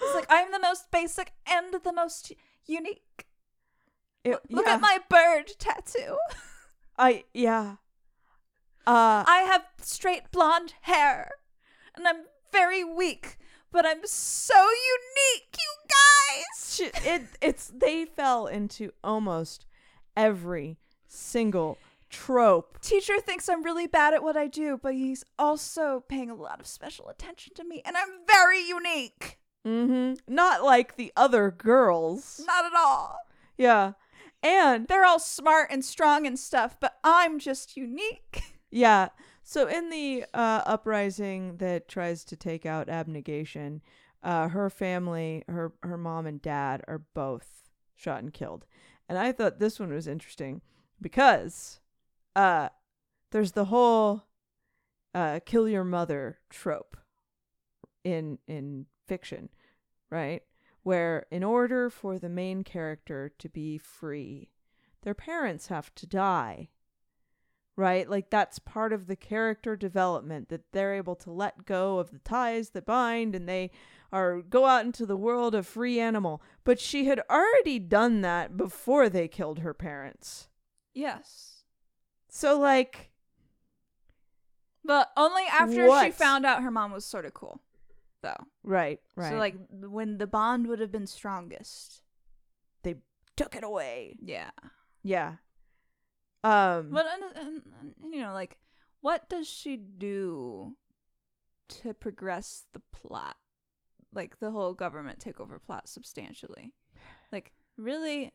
[0.00, 2.32] it's like I'm the most basic and the most
[2.66, 3.26] unique.
[4.22, 4.74] It- Look yeah.
[4.74, 6.18] at my bird tattoo.
[6.98, 7.76] I yeah.
[8.86, 11.30] Uh I have straight blonde hair
[11.96, 13.36] and I'm very weak,
[13.72, 16.80] but I'm so unique, you guys.
[17.04, 19.66] it it's they fell into almost
[20.16, 21.78] every single
[22.10, 22.80] trope.
[22.80, 26.60] Teacher thinks I'm really bad at what I do, but he's also paying a lot
[26.60, 29.38] of special attention to me, and I'm very unique.
[29.66, 30.18] Mhm.
[30.28, 32.40] Not like the other girls.
[32.46, 33.18] Not at all.
[33.56, 33.92] Yeah.
[34.42, 38.42] And They're all smart and strong and stuff, but I'm just unique.
[38.70, 39.10] Yeah.
[39.44, 43.82] So in the uh, uprising that tries to take out abnegation,
[44.20, 48.66] uh, her family, her her mom and dad are both shot and killed.
[49.08, 50.62] And I thought this one was interesting
[51.00, 51.80] because
[52.34, 52.70] uh,
[53.30, 54.24] there's the whole
[55.14, 56.96] uh, kill your mother trope
[58.02, 59.48] in in fiction,
[60.10, 60.42] right?
[60.82, 64.50] Where in order for the main character to be free,
[65.02, 66.70] their parents have to die
[67.76, 68.08] right?
[68.08, 72.18] Like that's part of the character development that they're able to let go of the
[72.20, 73.70] ties that bind and they
[74.14, 76.40] are go out into the world a free animal.
[76.62, 80.48] But she had already done that before they killed her parents.
[80.94, 81.64] Yes.
[82.28, 83.10] So like
[84.84, 87.60] But only after she found out her mom was sort of cool,
[88.22, 88.44] though.
[88.62, 89.30] right, right.
[89.30, 92.02] So, like, when the bond would have been strongest.
[92.82, 92.96] They
[93.36, 94.16] took it away.
[94.22, 94.50] Yeah.
[95.02, 95.34] Yeah.
[96.44, 97.62] Um But, and,
[98.12, 98.58] you know, like,
[99.00, 100.76] what does she do
[101.68, 103.36] to progress the plot?
[104.14, 106.72] Like, the whole government takeover plot substantially.
[107.32, 108.32] Like, really,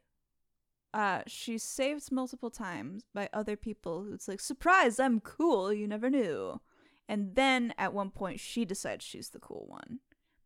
[0.93, 6.09] uh, she's saved multiple times by other people who's like, surprise, I'm cool, you never
[6.09, 6.59] knew.
[7.07, 9.99] And then at one point, she decides she's the cool one.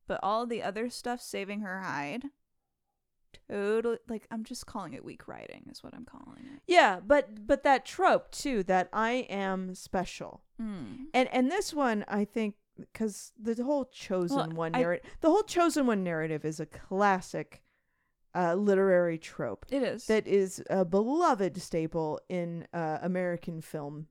[0.08, 2.26] But all the other stuff saving her hide,
[3.50, 6.62] totally, like, I'm just calling it weak writing, is what I'm calling it.
[6.68, 10.44] yeah, but but that trope too that I am special.
[10.62, 11.06] Mm.
[11.14, 12.56] And and this one I think
[12.94, 17.64] cuz the whole chosen Well, one narrative the whole chosen one narrative is a classic
[18.36, 19.66] uh literary trope.
[19.70, 20.08] It is.
[20.08, 24.08] that is a beloved staple in uh, American film,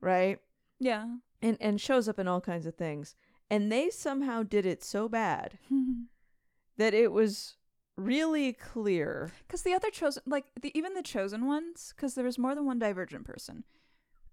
[0.00, 0.40] right?
[0.80, 1.16] yeah.
[1.40, 3.14] And and shows up in all kinds of things.
[3.50, 5.58] And they somehow did it so bad
[6.78, 7.56] that it was
[7.96, 9.30] really clear.
[9.46, 12.66] Because the other chosen, like the even the chosen ones, because there was more than
[12.66, 13.64] one divergent person,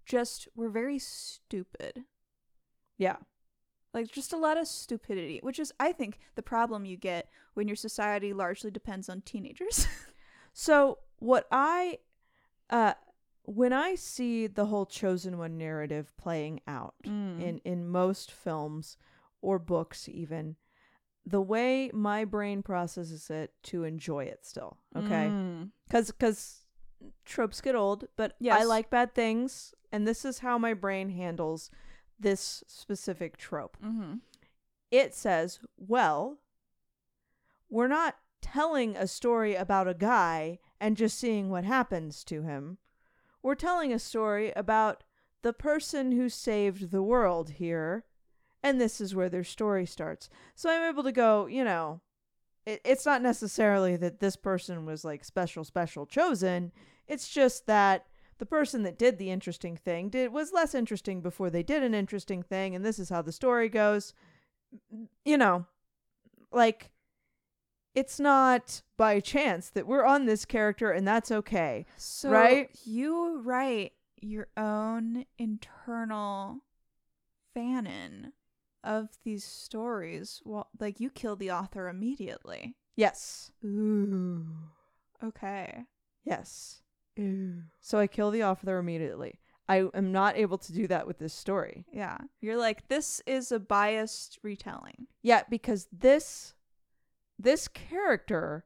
[0.04, 2.04] just were very stupid.
[2.98, 3.18] Yeah.
[3.94, 7.68] Like just a lot of stupidity, which is, I think, the problem you get when
[7.68, 9.86] your society largely depends on teenagers.
[10.54, 11.98] So what I
[12.68, 12.92] uh
[13.44, 17.40] when I see the whole chosen one narrative playing out Mm.
[17.42, 18.98] in in most films
[19.40, 20.56] or books even
[21.24, 25.70] the way my brain processes it to enjoy it still okay Mm.
[25.88, 26.64] because because
[27.24, 31.70] tropes get old but i like bad things and this is how my brain handles
[32.22, 34.14] this specific trope Mm-hmm.
[34.90, 36.38] it says well
[37.68, 42.76] we're not telling a story about a guy and just seeing what happens to him.
[43.42, 45.04] We're telling a story about
[45.42, 48.04] the person who saved the world here,
[48.62, 50.28] and this is where their story starts.
[50.54, 52.00] So I'm able to go, you know,
[52.66, 56.72] it, it's not necessarily that this person was like special, special chosen.
[57.08, 58.06] It's just that
[58.42, 61.94] the person that did the interesting thing did was less interesting before they did an
[61.94, 64.14] interesting thing, and this is how the story goes.
[65.24, 65.66] You know,
[66.50, 66.90] like
[67.94, 71.86] it's not by chance that we're on this character and that's okay.
[71.96, 72.68] So Right?
[72.84, 76.62] you write your own internal
[77.56, 78.32] fanon
[78.82, 80.42] of these stories.
[80.44, 82.74] Well, like you kill the author immediately.
[82.96, 83.52] Yes.
[83.64, 84.44] Ooh.
[85.22, 85.84] Okay.
[86.24, 86.81] Yes.
[87.80, 89.38] So I kill the author immediately.
[89.68, 91.86] I am not able to do that with this story.
[91.92, 92.18] Yeah.
[92.40, 95.06] You're like this is a biased retelling.
[95.22, 96.54] Yeah, because this
[97.38, 98.64] this character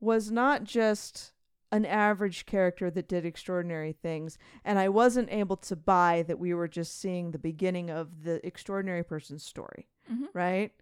[0.00, 1.32] was not just
[1.72, 6.54] an average character that did extraordinary things and I wasn't able to buy that we
[6.54, 10.28] were just seeing the beginning of the extraordinary person's story, Mhm.
[10.32, 10.72] right?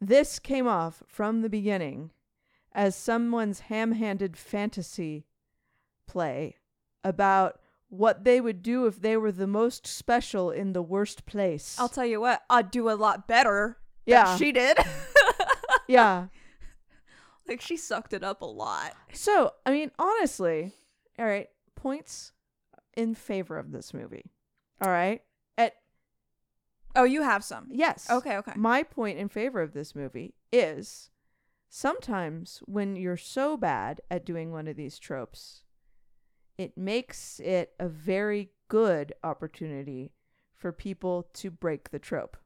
[0.00, 2.10] This came off from the beginning
[2.72, 5.24] as someone's ham-handed fantasy
[6.06, 6.56] play
[7.04, 11.76] about what they would do if they were the most special in the worst place.
[11.78, 14.24] I'll tell you what, I'd do a lot better Yeah.
[14.24, 14.76] than she did.
[15.88, 16.26] yeah.
[17.48, 18.92] like she sucked it up a lot.
[19.12, 20.72] So, I mean, honestly,
[21.18, 22.32] all right, points
[22.96, 24.32] in favor of this movie.
[24.82, 25.22] All right.
[25.56, 25.74] At
[26.96, 27.68] Oh, you have some.
[27.70, 28.08] yes.
[28.10, 28.52] Okay, okay.
[28.56, 31.10] My point in favor of this movie is
[31.68, 35.62] sometimes when you're so bad at doing one of these tropes,
[36.58, 40.12] it makes it a very good opportunity
[40.54, 42.36] for people to break the trope.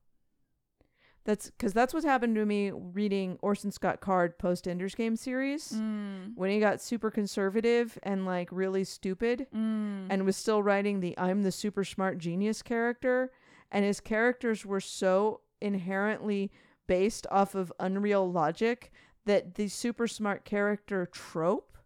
[1.25, 5.71] That's because that's what's happened to me reading Orson Scott Card post Ender's Game series
[5.73, 6.33] Mm.
[6.35, 10.07] when he got super conservative and like really stupid Mm.
[10.11, 13.31] and was still writing the I'm the super smart genius character
[13.71, 16.51] and his characters were so inherently
[16.87, 18.91] based off of unreal logic
[19.27, 21.77] that the super smart character trope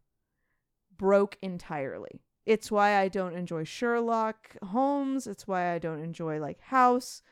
[0.97, 2.23] broke entirely.
[2.47, 7.23] It's why I don't enjoy Sherlock Holmes, it's why I don't enjoy like House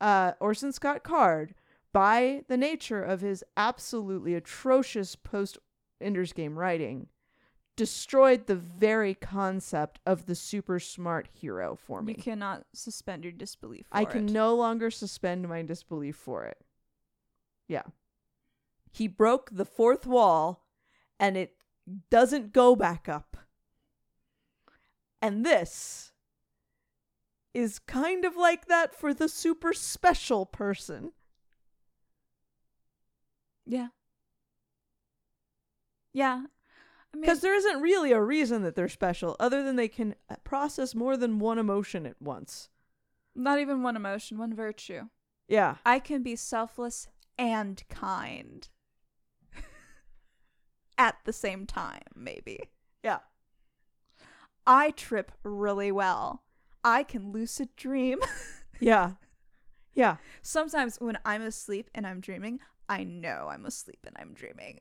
[0.00, 1.54] uh Orson Scott Card
[1.92, 5.58] by the nature of his absolutely atrocious post
[6.00, 7.08] Ender's Game writing
[7.76, 12.14] destroyed the very concept of the super smart hero for me.
[12.14, 13.86] You cannot suspend your disbelief.
[13.90, 14.32] I can it.
[14.32, 16.58] no longer suspend my disbelief for it.
[17.68, 17.84] Yeah.
[18.90, 20.66] He broke the fourth wall
[21.18, 21.54] and it
[22.10, 23.36] doesn't go back up.
[25.22, 26.12] And this
[27.52, 31.12] is kind of like that for the super special person.
[33.66, 33.88] Yeah.
[36.12, 36.42] Yeah.
[37.12, 40.14] I mean, Because there isn't really a reason that they're special other than they can
[40.28, 42.68] uh, process more than one emotion at once.
[43.34, 45.02] not even one emotion, one virtue.
[45.48, 45.76] Yeah.
[45.84, 48.68] I can be selfless and kind
[51.00, 52.68] at the same time, maybe.
[53.02, 53.20] Yeah.
[54.66, 56.42] I trip really well.
[56.84, 58.20] I can lucid dream.
[58.82, 59.10] Yeah.
[59.92, 60.16] Yeah.
[60.40, 64.78] Sometimes when I'm asleep and I'm dreaming, I know I'm asleep and I'm dreaming.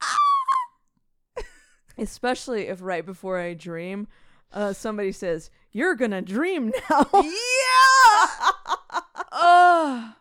[1.98, 4.06] Especially if right before I dream,
[4.52, 7.06] uh, somebody says, You're gonna dream now.
[7.12, 9.00] yeah!
[9.32, 10.12] Ugh.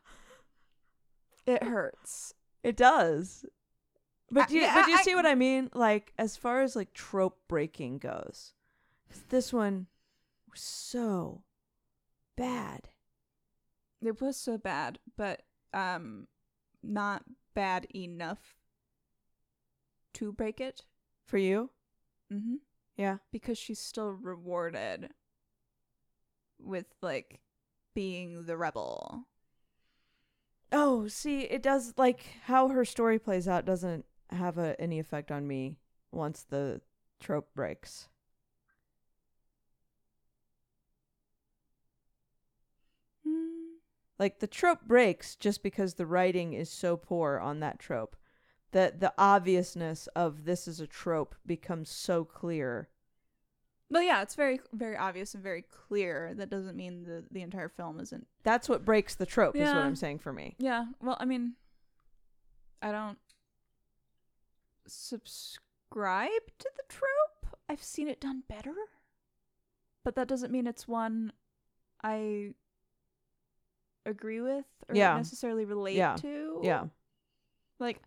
[1.45, 2.33] It hurts.
[2.63, 3.45] it does.
[4.31, 5.69] But I- do you, yeah, but do you I- see what I mean?
[5.73, 8.53] Like, as far as like trope breaking goes,
[9.29, 9.87] this one
[10.49, 11.43] was so
[12.35, 12.89] bad.
[14.01, 15.41] It was so bad, but
[15.73, 16.27] um
[16.81, 17.23] not
[17.53, 18.55] bad enough
[20.13, 20.83] to break it.
[21.25, 21.69] For you?
[22.33, 22.55] Mm-hmm.
[22.97, 23.17] Yeah.
[23.31, 25.11] Because she's still rewarded
[26.59, 27.39] with like
[27.93, 29.25] being the rebel.
[30.71, 35.31] Oh, see, it does like how her story plays out doesn't have a, any effect
[35.31, 35.77] on me
[36.11, 36.81] once the
[37.19, 38.07] trope breaks.
[43.25, 43.77] Hmm.
[44.17, 48.15] Like the trope breaks just because the writing is so poor on that trope.
[48.71, 52.89] The the obviousness of this is a trope becomes so clear.
[53.91, 56.33] But yeah, it's very very obvious and very clear.
[56.35, 58.27] That doesn't mean the the entire film isn't.
[58.43, 60.55] That's what breaks the trope is what I'm saying for me.
[60.59, 60.85] Yeah.
[61.01, 61.53] Well, I mean,
[62.83, 63.17] I don't
[64.89, 66.29] subscribe
[66.59, 67.57] to the trope.
[67.67, 68.73] I've seen it done better,
[70.03, 71.31] but that doesn't mean it's one
[72.03, 72.53] I
[74.05, 75.17] agree with or Yeah.
[75.17, 76.15] necessarily relate Yeah.
[76.17, 76.61] to.
[76.63, 76.87] Yeah.
[77.79, 78.01] Like,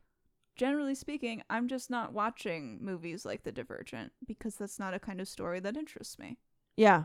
[0.57, 5.21] generally speaking, I'm just not watching movies like The Divergent because that's not a kind
[5.21, 6.39] of story that interests me.
[6.77, 7.05] Yeah.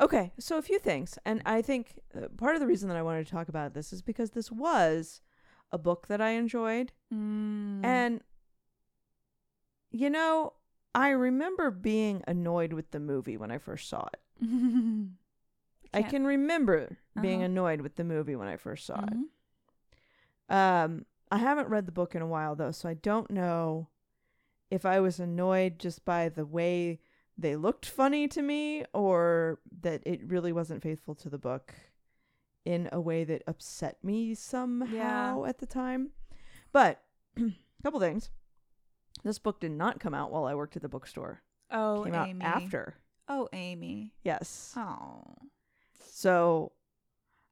[0.00, 1.18] Okay, so a few things.
[1.24, 3.92] And I think uh, part of the reason that I wanted to talk about this
[3.92, 5.20] is because this was
[5.72, 6.92] a book that I enjoyed.
[7.12, 7.84] Mm.
[7.84, 8.22] And,
[9.90, 10.52] you know,
[10.94, 14.20] I remember being annoyed with the movie when I first saw it.
[15.94, 17.46] I Can't- remember being Uh-huh.
[17.46, 19.24] annoyed with the movie when I first saw Mhm.
[20.48, 20.54] it.
[20.54, 23.88] Um, I haven't read the book in a while though, so I don't know
[24.70, 27.00] if I was annoyed just by the way
[27.38, 31.74] they looked funny to me or that it really wasn't faithful to the book
[32.64, 36.10] in a way that upset me somehow at the time.
[36.72, 37.02] But
[37.36, 38.30] a couple things.
[39.26, 41.42] This book did not come out while I worked at the bookstore.
[41.68, 42.44] Oh, It came Amy.
[42.44, 42.94] out after.
[43.26, 44.12] Oh, Amy.
[44.22, 44.72] Yes.
[44.76, 45.24] Oh.
[46.08, 46.70] So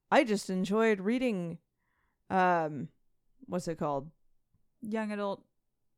[0.08, 1.58] I just enjoyed reading
[2.30, 2.90] um
[3.46, 4.08] what's it called?
[4.82, 5.42] Young adult.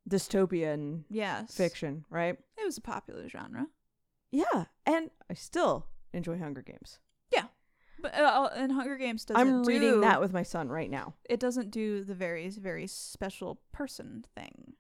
[0.09, 1.55] Dystopian Yes.
[1.55, 2.39] fiction, right?
[2.57, 3.67] It was a popular genre.
[4.31, 7.01] Yeah, and I still enjoy Hunger Games.
[7.31, 7.49] Yeah,
[8.01, 11.17] but uh, and Hunger Games doesn't I'm do, reading that with my son right now.
[11.29, 14.73] It doesn't do the very very special person thing.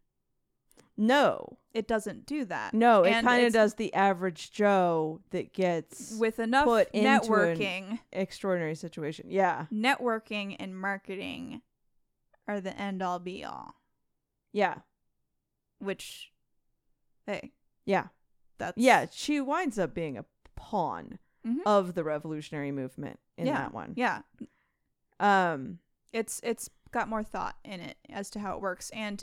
[0.97, 1.59] No.
[1.74, 2.72] It doesn't do that.
[2.72, 6.88] No, it And kind of it's does the average Joe that gets with enough put
[6.92, 7.99] into an- networking.
[8.12, 9.26] extraordinary situation.
[9.30, 9.66] Yeah.
[9.72, 11.61] Networking and marketing
[12.49, 13.74] are the end all be all.
[14.53, 14.76] Yeah.
[15.80, 16.32] Which,
[17.26, 17.53] hey,
[17.84, 18.07] Yeah.
[18.57, 20.24] that's Yeah, she winds up being a
[20.55, 21.59] pawn Mhm.
[21.66, 23.92] of the revolutionary movement in that one.
[23.97, 24.22] yeah.
[25.20, 25.80] Um
[26.12, 29.22] It's it's got more thought in it as to how it works, and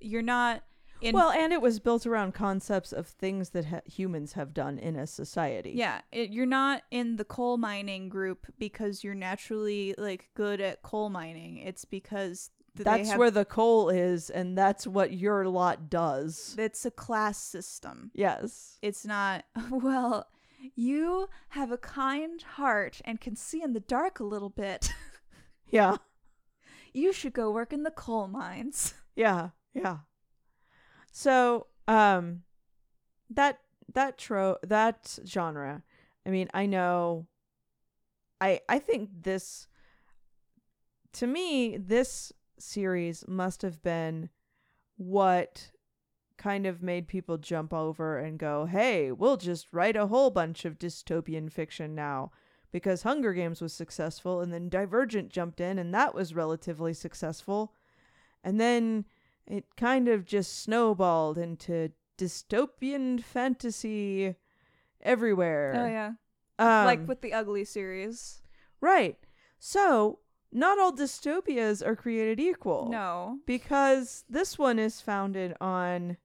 [0.00, 0.64] you're not
[1.00, 4.78] in well, and it was built around concepts of things that ha- humans have done
[4.78, 5.72] in a society.
[5.74, 10.82] Yeah, it, you're not in the coal mining group because you're naturally like good at
[10.82, 11.58] coal mining.
[11.58, 16.54] It's because th- That's have, where the coal is, and that's what your lot does.
[16.58, 18.10] it's a class system.
[18.14, 18.78] Yes.
[18.82, 20.26] It's not well.
[20.74, 24.90] You have a kind heart and can see in the dark a little bit.
[25.68, 25.96] Yeah.
[26.94, 28.94] you should go work in the coal mines.
[29.14, 29.50] Yeah.
[29.74, 29.98] Yeah.
[31.16, 32.42] So, um,
[33.30, 33.60] that
[33.92, 35.84] that tro that genre.
[36.26, 37.28] I mean, I know.
[38.40, 39.68] I I think this.
[41.12, 44.28] To me, this series must have been
[44.96, 45.70] what
[46.36, 50.64] kind of made people jump over and go, "Hey, we'll just write a whole bunch
[50.64, 52.32] of dystopian fiction now."
[52.72, 57.72] Because Hunger Games was successful, and then Divergent jumped in, and that was relatively successful.
[58.42, 59.04] And then
[59.46, 64.34] it kind of just snowballed into dystopian fantasy
[65.02, 65.72] everywhere.
[65.76, 66.12] Oh yeah,
[66.58, 68.42] Um, like with the Ugly series.
[68.80, 69.18] right.
[69.58, 70.18] So
[70.52, 72.88] not all dystopias are created equal.
[72.90, 76.16] No, because this one is founded on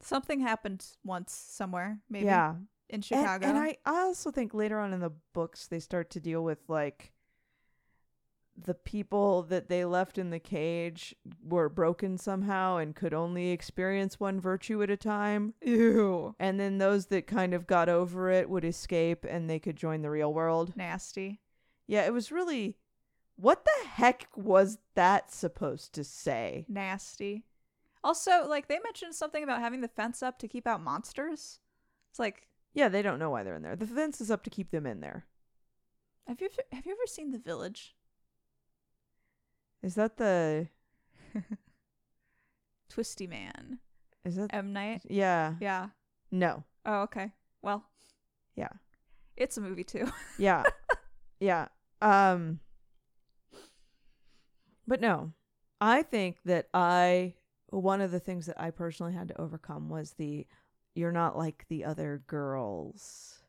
[0.00, 2.54] something happened once somewhere, maybe yeah,
[2.88, 3.46] in Chicago.
[3.46, 6.58] and I I also think later on in the books they start to deal with
[6.68, 7.12] like
[8.56, 14.18] the people that they left in the cage were broken somehow and could only experience
[14.18, 15.54] one virtue at a time.
[15.62, 19.76] Ew, And then those that kind of got over it would escape and they could
[19.76, 20.72] join the real world.
[20.76, 21.40] nasty.
[21.86, 22.76] Yeah, it was really.
[23.36, 26.64] What the heck was that supposed to say?
[26.68, 27.44] nasty.
[28.02, 31.60] Also, like they mentioned something about having the fence up to keep out monsters.
[32.10, 33.76] It's like, Yeah, they don't know why they're in there.
[33.76, 35.26] The fence is up to keep them in there.
[36.26, 37.94] have you ever, have you ever seen The Village?
[39.86, 40.66] Is that the.
[42.88, 43.78] Twisty Man,
[44.24, 44.52] Is that.
[44.52, 45.02] M Night.
[45.08, 45.54] Yeah.
[45.60, 45.90] Yeah.
[46.32, 46.64] No.
[46.84, 47.30] Oh, okay.
[47.62, 47.84] Well,
[48.56, 48.70] Yeah.
[49.36, 50.10] it's a movie too.
[50.38, 50.64] Yeah.
[51.38, 51.68] yeah.
[52.02, 52.58] Um.
[54.88, 55.32] But no,
[55.80, 57.34] I think that I.
[57.70, 60.48] One of the things that I personally had to overcome was the.
[60.96, 63.44] You're not like the other girls.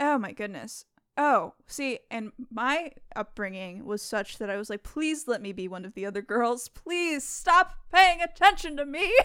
[0.00, 0.86] Oh my goodness.
[1.16, 5.68] Oh, see, and my upbringing was such that I was like, please let me be
[5.68, 6.68] one of the other girls.
[6.68, 9.12] Please stop paying attention to me.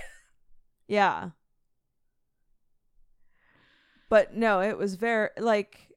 [0.89, 1.31] Yeah.
[4.09, 5.89] But no, it was very like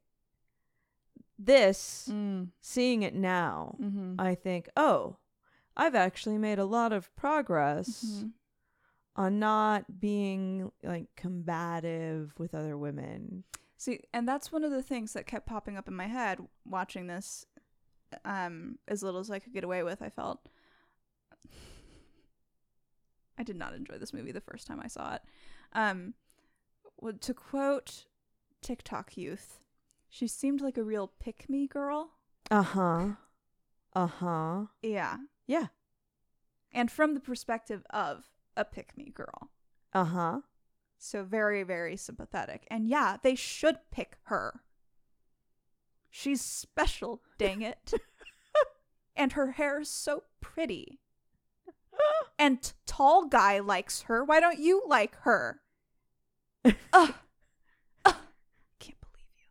[1.38, 2.48] this Mm.
[2.60, 3.76] seeing it now.
[3.80, 4.16] Mm-hmm.
[4.20, 5.16] I think, "Oh,
[5.76, 8.28] I've actually made a lot of progress Mm-hmm.
[9.16, 13.44] on not being like combative with other women."
[13.80, 17.06] See, and that's one of the things that kept popping up in my head watching
[17.06, 17.46] this
[18.26, 20.40] um as little as I could get away with, I felt.
[23.38, 25.22] I did not enjoy this movie the first time I saw it.
[25.72, 26.12] Um
[27.22, 28.04] to quote
[28.60, 29.60] TikTok youth,
[30.10, 32.10] she seemed like a real pick me girl.
[32.50, 33.12] Uh-huh.
[33.94, 34.66] Uh-huh.
[34.82, 35.16] Yeah.
[35.46, 35.68] Yeah.
[36.70, 38.24] and from the perspective of
[38.58, 39.48] a pick me girl.
[39.94, 40.40] Uh huh.
[41.02, 42.66] So very, very sympathetic.
[42.70, 44.60] And yeah, they should pick her.
[46.10, 47.94] She's special, dang it.
[49.16, 51.00] and her hair is so pretty.
[52.38, 54.22] And t- tall guy likes her.
[54.22, 55.62] Why don't you like her?
[56.64, 56.74] Ugh.
[56.92, 58.14] Ugh.
[58.78, 59.46] Can't believe you.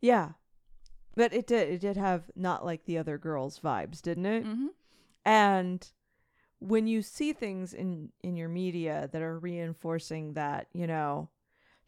[0.00, 0.30] Yeah.
[1.14, 1.70] But it did.
[1.70, 4.44] It did have not like the other girls vibes, didn't it?
[4.44, 4.66] Mm-hmm.
[5.24, 5.86] And
[6.68, 11.28] when you see things in in your media that are reinforcing that, you know,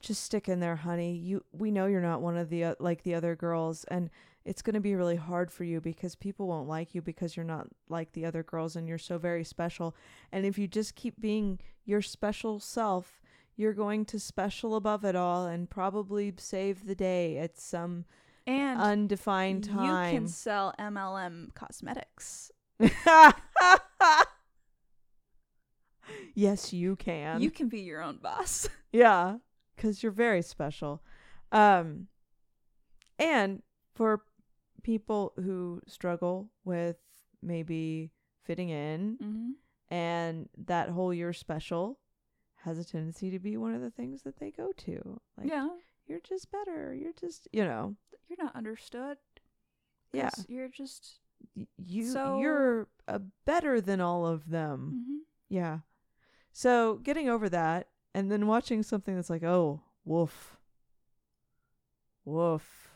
[0.00, 1.14] just stick in there, honey.
[1.16, 4.10] You we know you're not one of the uh, like the other girls and
[4.44, 7.46] it's going to be really hard for you because people won't like you because you're
[7.46, 9.96] not like the other girls and you're so very special.
[10.32, 13.22] And if you just keep being your special self,
[13.56, 18.04] you're going to special above it all and probably save the day at some
[18.46, 20.12] And undefined time.
[20.12, 22.50] you can sell MLM cosmetics.
[26.34, 27.40] yes, you can.
[27.40, 28.68] You can be your own boss.
[28.92, 29.36] yeah,
[29.74, 31.02] because you're very special.
[31.52, 32.08] Um,
[33.18, 33.62] and
[33.94, 34.22] for
[34.82, 36.96] people who struggle with
[37.42, 38.10] maybe
[38.44, 39.50] fitting in mm-hmm.
[39.94, 41.98] and that whole you're special
[42.56, 45.20] has a tendency to be one of the things that they go to.
[45.36, 45.68] Like, yeah.
[46.06, 46.94] you're just better.
[46.94, 47.94] You're just, you know,
[48.28, 49.18] You're not understood.
[50.12, 50.30] Yeah.
[50.48, 51.18] You're just.
[51.76, 54.94] You So- you're uh, better than all of them.
[54.94, 55.16] Mm-hmm.
[55.50, 55.78] Yeah.
[56.56, 60.56] So getting over that and then watching something that's like, oh, woof.
[62.24, 62.90] Woof.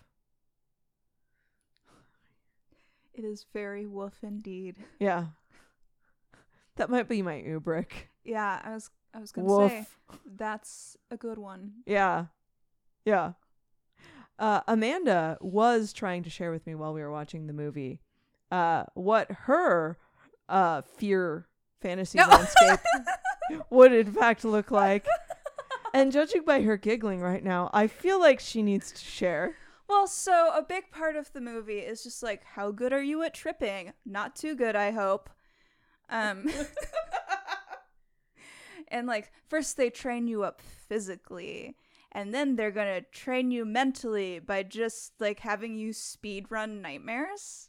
[3.12, 4.76] It is very woof indeed.
[5.00, 5.26] Yeah.
[6.76, 7.90] That might be my Ubrick.
[8.24, 9.72] Yeah, I was I was gonna Woof.
[9.72, 9.86] say
[10.36, 11.72] that's a good one.
[11.84, 12.26] Yeah.
[13.04, 13.32] Yeah.
[14.38, 17.98] Uh, Amanda was trying to share with me while we were watching the movie
[18.52, 19.98] uh, what her
[20.48, 21.48] uh, fear
[21.80, 22.78] fantasy landscape
[23.70, 25.06] would in fact look like.
[25.94, 29.56] And judging by her giggling right now, I feel like she needs to share.
[29.88, 33.22] Well, so a big part of the movie is just like how good are you
[33.22, 33.92] at tripping?
[34.04, 35.30] Not too good, I hope.
[36.10, 36.50] Um
[38.88, 41.76] and like first they train you up physically
[42.12, 46.80] and then they're going to train you mentally by just like having you speed run
[46.80, 47.68] nightmares.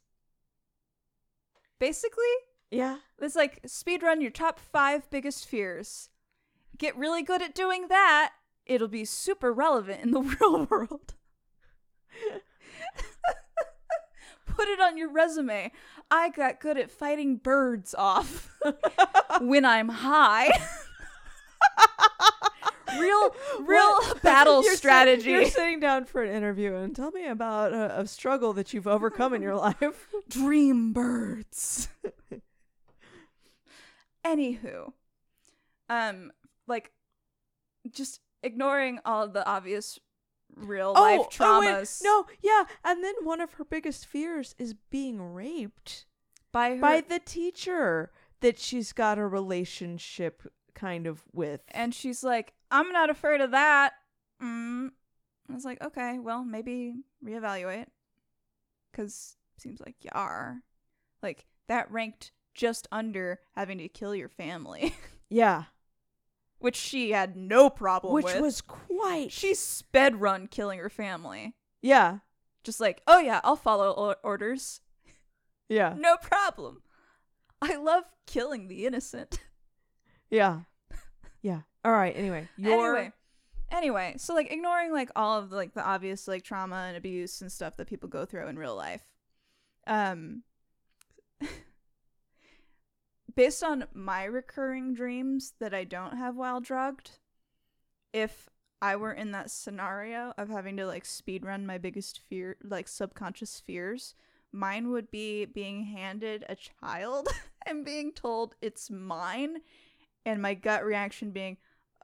[1.78, 2.24] Basically,
[2.72, 2.98] Yeah.
[3.20, 6.10] It's like speed run your top five biggest fears.
[6.78, 8.34] Get really good at doing that.
[8.66, 11.14] It'll be super relevant in the real world.
[14.46, 15.72] Put it on your resume.
[16.12, 18.52] I got good at fighting birds off
[19.42, 20.50] when I'm high.
[23.00, 24.22] real, real What?
[24.22, 25.30] battle You're sit- strategy.
[25.32, 28.88] you're sitting down for an interview and tell me about a, a struggle that you've
[28.88, 30.08] overcome in your life.
[30.30, 31.88] dream birds.
[34.30, 34.94] Anywho,
[35.90, 36.32] um,
[36.68, 36.92] like,
[37.92, 40.00] just ignoring all the obvious
[40.56, 42.64] real life traumas Oh, no, yeah.
[42.84, 46.06] And then one of her biggest fears is being raped
[46.52, 48.12] by her, by the teacher
[48.42, 51.62] that she's got a relationship kind of with.
[51.70, 53.94] and she's like, "I'm not afraid of that."
[54.42, 54.92] Mm.
[55.50, 57.88] I was like, "Okay, well, maybe reevaluate,"
[58.92, 60.62] because seems like you are.
[61.22, 64.94] Like that ranked just under having to kill your family,
[65.30, 65.64] yeah.
[66.60, 68.42] which she had no problem Which with.
[68.42, 69.32] was quite.
[69.32, 71.56] she sped run killing her family.
[71.82, 72.20] yeah.
[72.64, 74.82] Just like, oh yeah, I'll follow or- orders.
[75.70, 75.94] Yeah.
[75.98, 76.82] No problem.
[77.62, 79.40] I love killing the innocent.
[80.30, 80.60] Yeah.
[81.42, 81.62] Yeah.
[81.84, 82.16] All right.
[82.16, 83.12] Anyway, your Anyway,
[83.72, 87.52] anyway, so like ignoring like all of like the obvious like trauma and abuse and
[87.52, 89.02] stuff that people go through in real life.
[89.88, 90.44] Um
[93.40, 97.12] based on my recurring dreams that I don't have while drugged,
[98.12, 98.50] if
[98.82, 102.90] I were in that scenario of having to like speed run my biggest fear like
[102.90, 104.14] subconscious fears,
[104.52, 107.30] mine would be being handed a child
[107.66, 109.60] and being told it's mine
[110.26, 111.56] and my gut reaction being,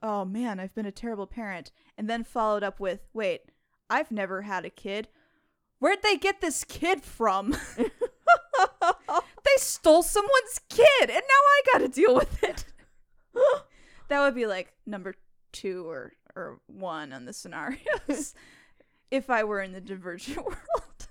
[0.02, 3.52] "Oh man, I've been a terrible parent." And then followed up with, "Wait,
[3.90, 5.08] I've never had a kid.
[5.80, 7.54] Where'd they get this kid from?"
[9.66, 12.64] stole someone's kid and now I got to deal with it.
[14.08, 15.14] that would be like number
[15.52, 18.34] 2 or or 1 on the scenarios
[19.10, 21.08] if I were in the divergent world.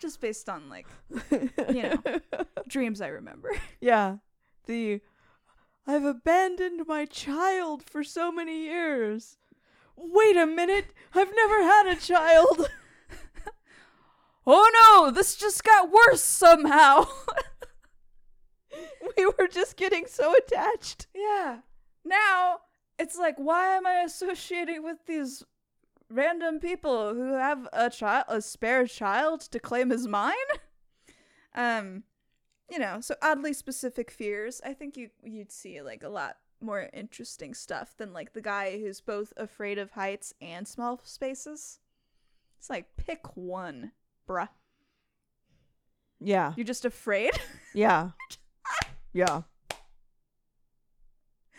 [0.00, 0.86] Just based on like
[1.30, 2.02] you know.
[2.68, 3.50] dreams I remember.
[3.80, 4.18] Yeah.
[4.66, 5.00] The
[5.86, 9.38] I've abandoned my child for so many years.
[9.96, 10.86] Wait a minute.
[11.14, 12.68] I've never had a child.
[14.50, 14.70] Oh
[15.04, 17.06] no, this just got worse somehow.
[19.16, 21.06] we were just getting so attached.
[21.14, 21.58] Yeah.
[22.02, 22.60] Now
[22.98, 25.44] it's like, why am I associating with these
[26.08, 30.34] random people who have a child, a spare child to claim as mine?
[31.54, 32.04] Um,
[32.70, 34.62] you know, so oddly specific fears.
[34.64, 38.78] I think you you'd see like a lot more interesting stuff than like the guy
[38.78, 41.80] who's both afraid of heights and small spaces.
[42.58, 43.92] It's like pick one,
[44.28, 44.48] bruh.
[46.20, 46.52] Yeah.
[46.56, 47.32] You're just afraid.
[47.74, 48.10] Yeah.
[49.12, 49.42] Yeah.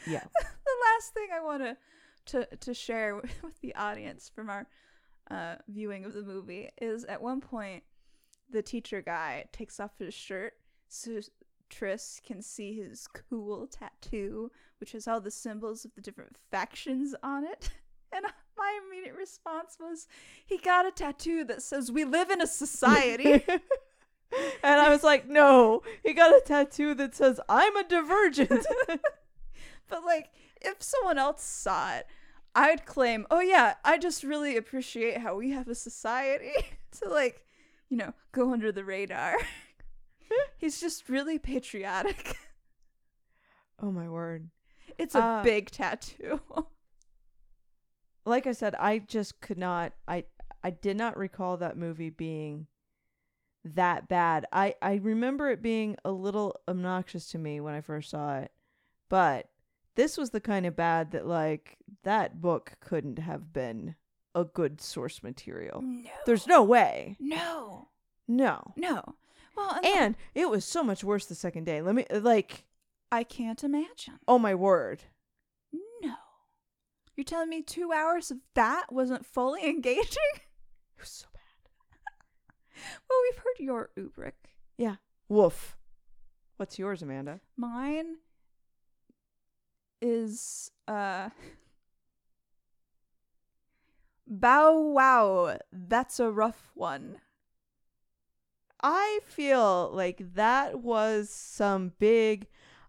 [0.07, 0.23] Yeah.
[0.41, 1.77] the last thing I want to
[2.25, 4.67] to to share with, the audience from our
[5.29, 7.83] uh, viewing of the movie is at one point
[8.49, 10.53] the teacher guy takes off his shirt
[10.89, 11.21] so
[11.69, 17.15] Tris can see his cool tattoo, which has all the symbols of the different factions
[17.23, 17.69] on it.
[18.11, 18.25] And
[18.59, 20.07] my immediate response was,
[20.45, 23.43] he got a tattoo that says, "We live in a society."
[24.63, 28.65] and I was like, no, he got a tattoo that says, I'm a divergent.
[29.89, 30.29] But like,
[30.61, 32.05] if someone else saw it,
[32.53, 36.51] I'd claim, "Oh yeah, I just really appreciate how we have a society
[37.01, 37.41] to like,
[37.89, 39.35] you know, go under the radar."
[40.59, 42.37] He's just really patriotic.
[43.81, 44.51] oh my word.
[44.99, 46.39] It's a Uh, big tattoo.
[48.29, 50.25] Like I said, I just could not I
[50.63, 52.67] I did not recall that movie being
[53.65, 54.45] that bad.
[54.51, 58.51] I I remember it being a little obnoxious to me when I first saw it.
[59.09, 59.49] But
[59.95, 63.95] this was the kind of bad that like that book couldn't have been
[64.35, 65.81] a good source material.
[65.81, 66.09] no.
[66.25, 67.17] There's no way.
[67.19, 67.89] no.
[68.27, 68.73] No.
[68.77, 69.15] No.
[69.57, 71.81] Well, and, And it was so much worse the second day.
[71.81, 72.65] Let me like
[73.11, 74.19] I can't imagine.
[74.27, 75.01] oh my word.
[77.19, 80.31] You're telling me 2 hours of that wasn't fully engaging?
[80.35, 82.79] It was so bad.
[83.09, 84.53] well, we've heard your Ubrick.
[84.77, 84.95] Yeah.
[85.27, 85.75] Woof.
[86.55, 87.41] What's yours, Amanda?
[87.57, 88.19] Mine
[90.01, 91.31] is uh
[94.25, 97.17] Bow wow, that's a rough one.
[98.81, 102.47] I feel like that was some big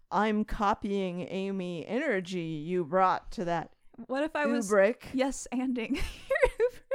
[0.09, 3.71] I'm copying Amy energy you brought to that
[4.07, 4.97] What if I was Ubrick.
[5.13, 5.99] yes anding?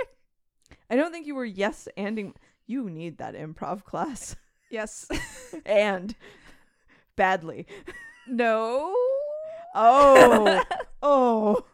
[0.90, 2.34] I don't think you were yes anding.
[2.66, 4.36] You need that improv class.
[4.70, 5.08] Yes.
[5.66, 6.14] and
[7.16, 7.66] badly.
[8.28, 8.94] no.
[9.74, 10.62] Oh.
[11.02, 11.64] oh.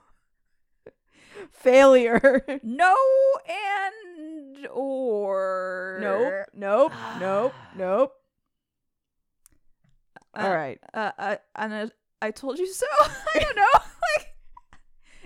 [1.50, 2.44] Failure.
[2.62, 2.96] No
[3.48, 6.48] and or nope.
[6.54, 6.92] Nope.
[7.20, 7.54] Nope.
[7.76, 8.12] Nope.
[10.34, 10.78] Uh, All right.
[10.94, 11.86] Uh, uh, and uh,
[12.22, 12.86] I told you so.
[13.34, 13.91] I don't know.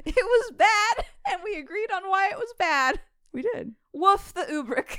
[0.14, 3.00] It was bad, and we agreed on why it was bad.
[3.32, 3.74] We did.
[3.92, 4.98] Woof the Ubrick.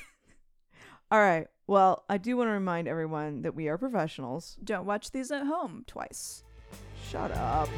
[1.11, 1.47] All right.
[1.65, 4.57] Well, I do want to remind everyone that we are professionals.
[4.61, 6.43] Don't watch these at home twice.
[7.09, 7.69] Shut up.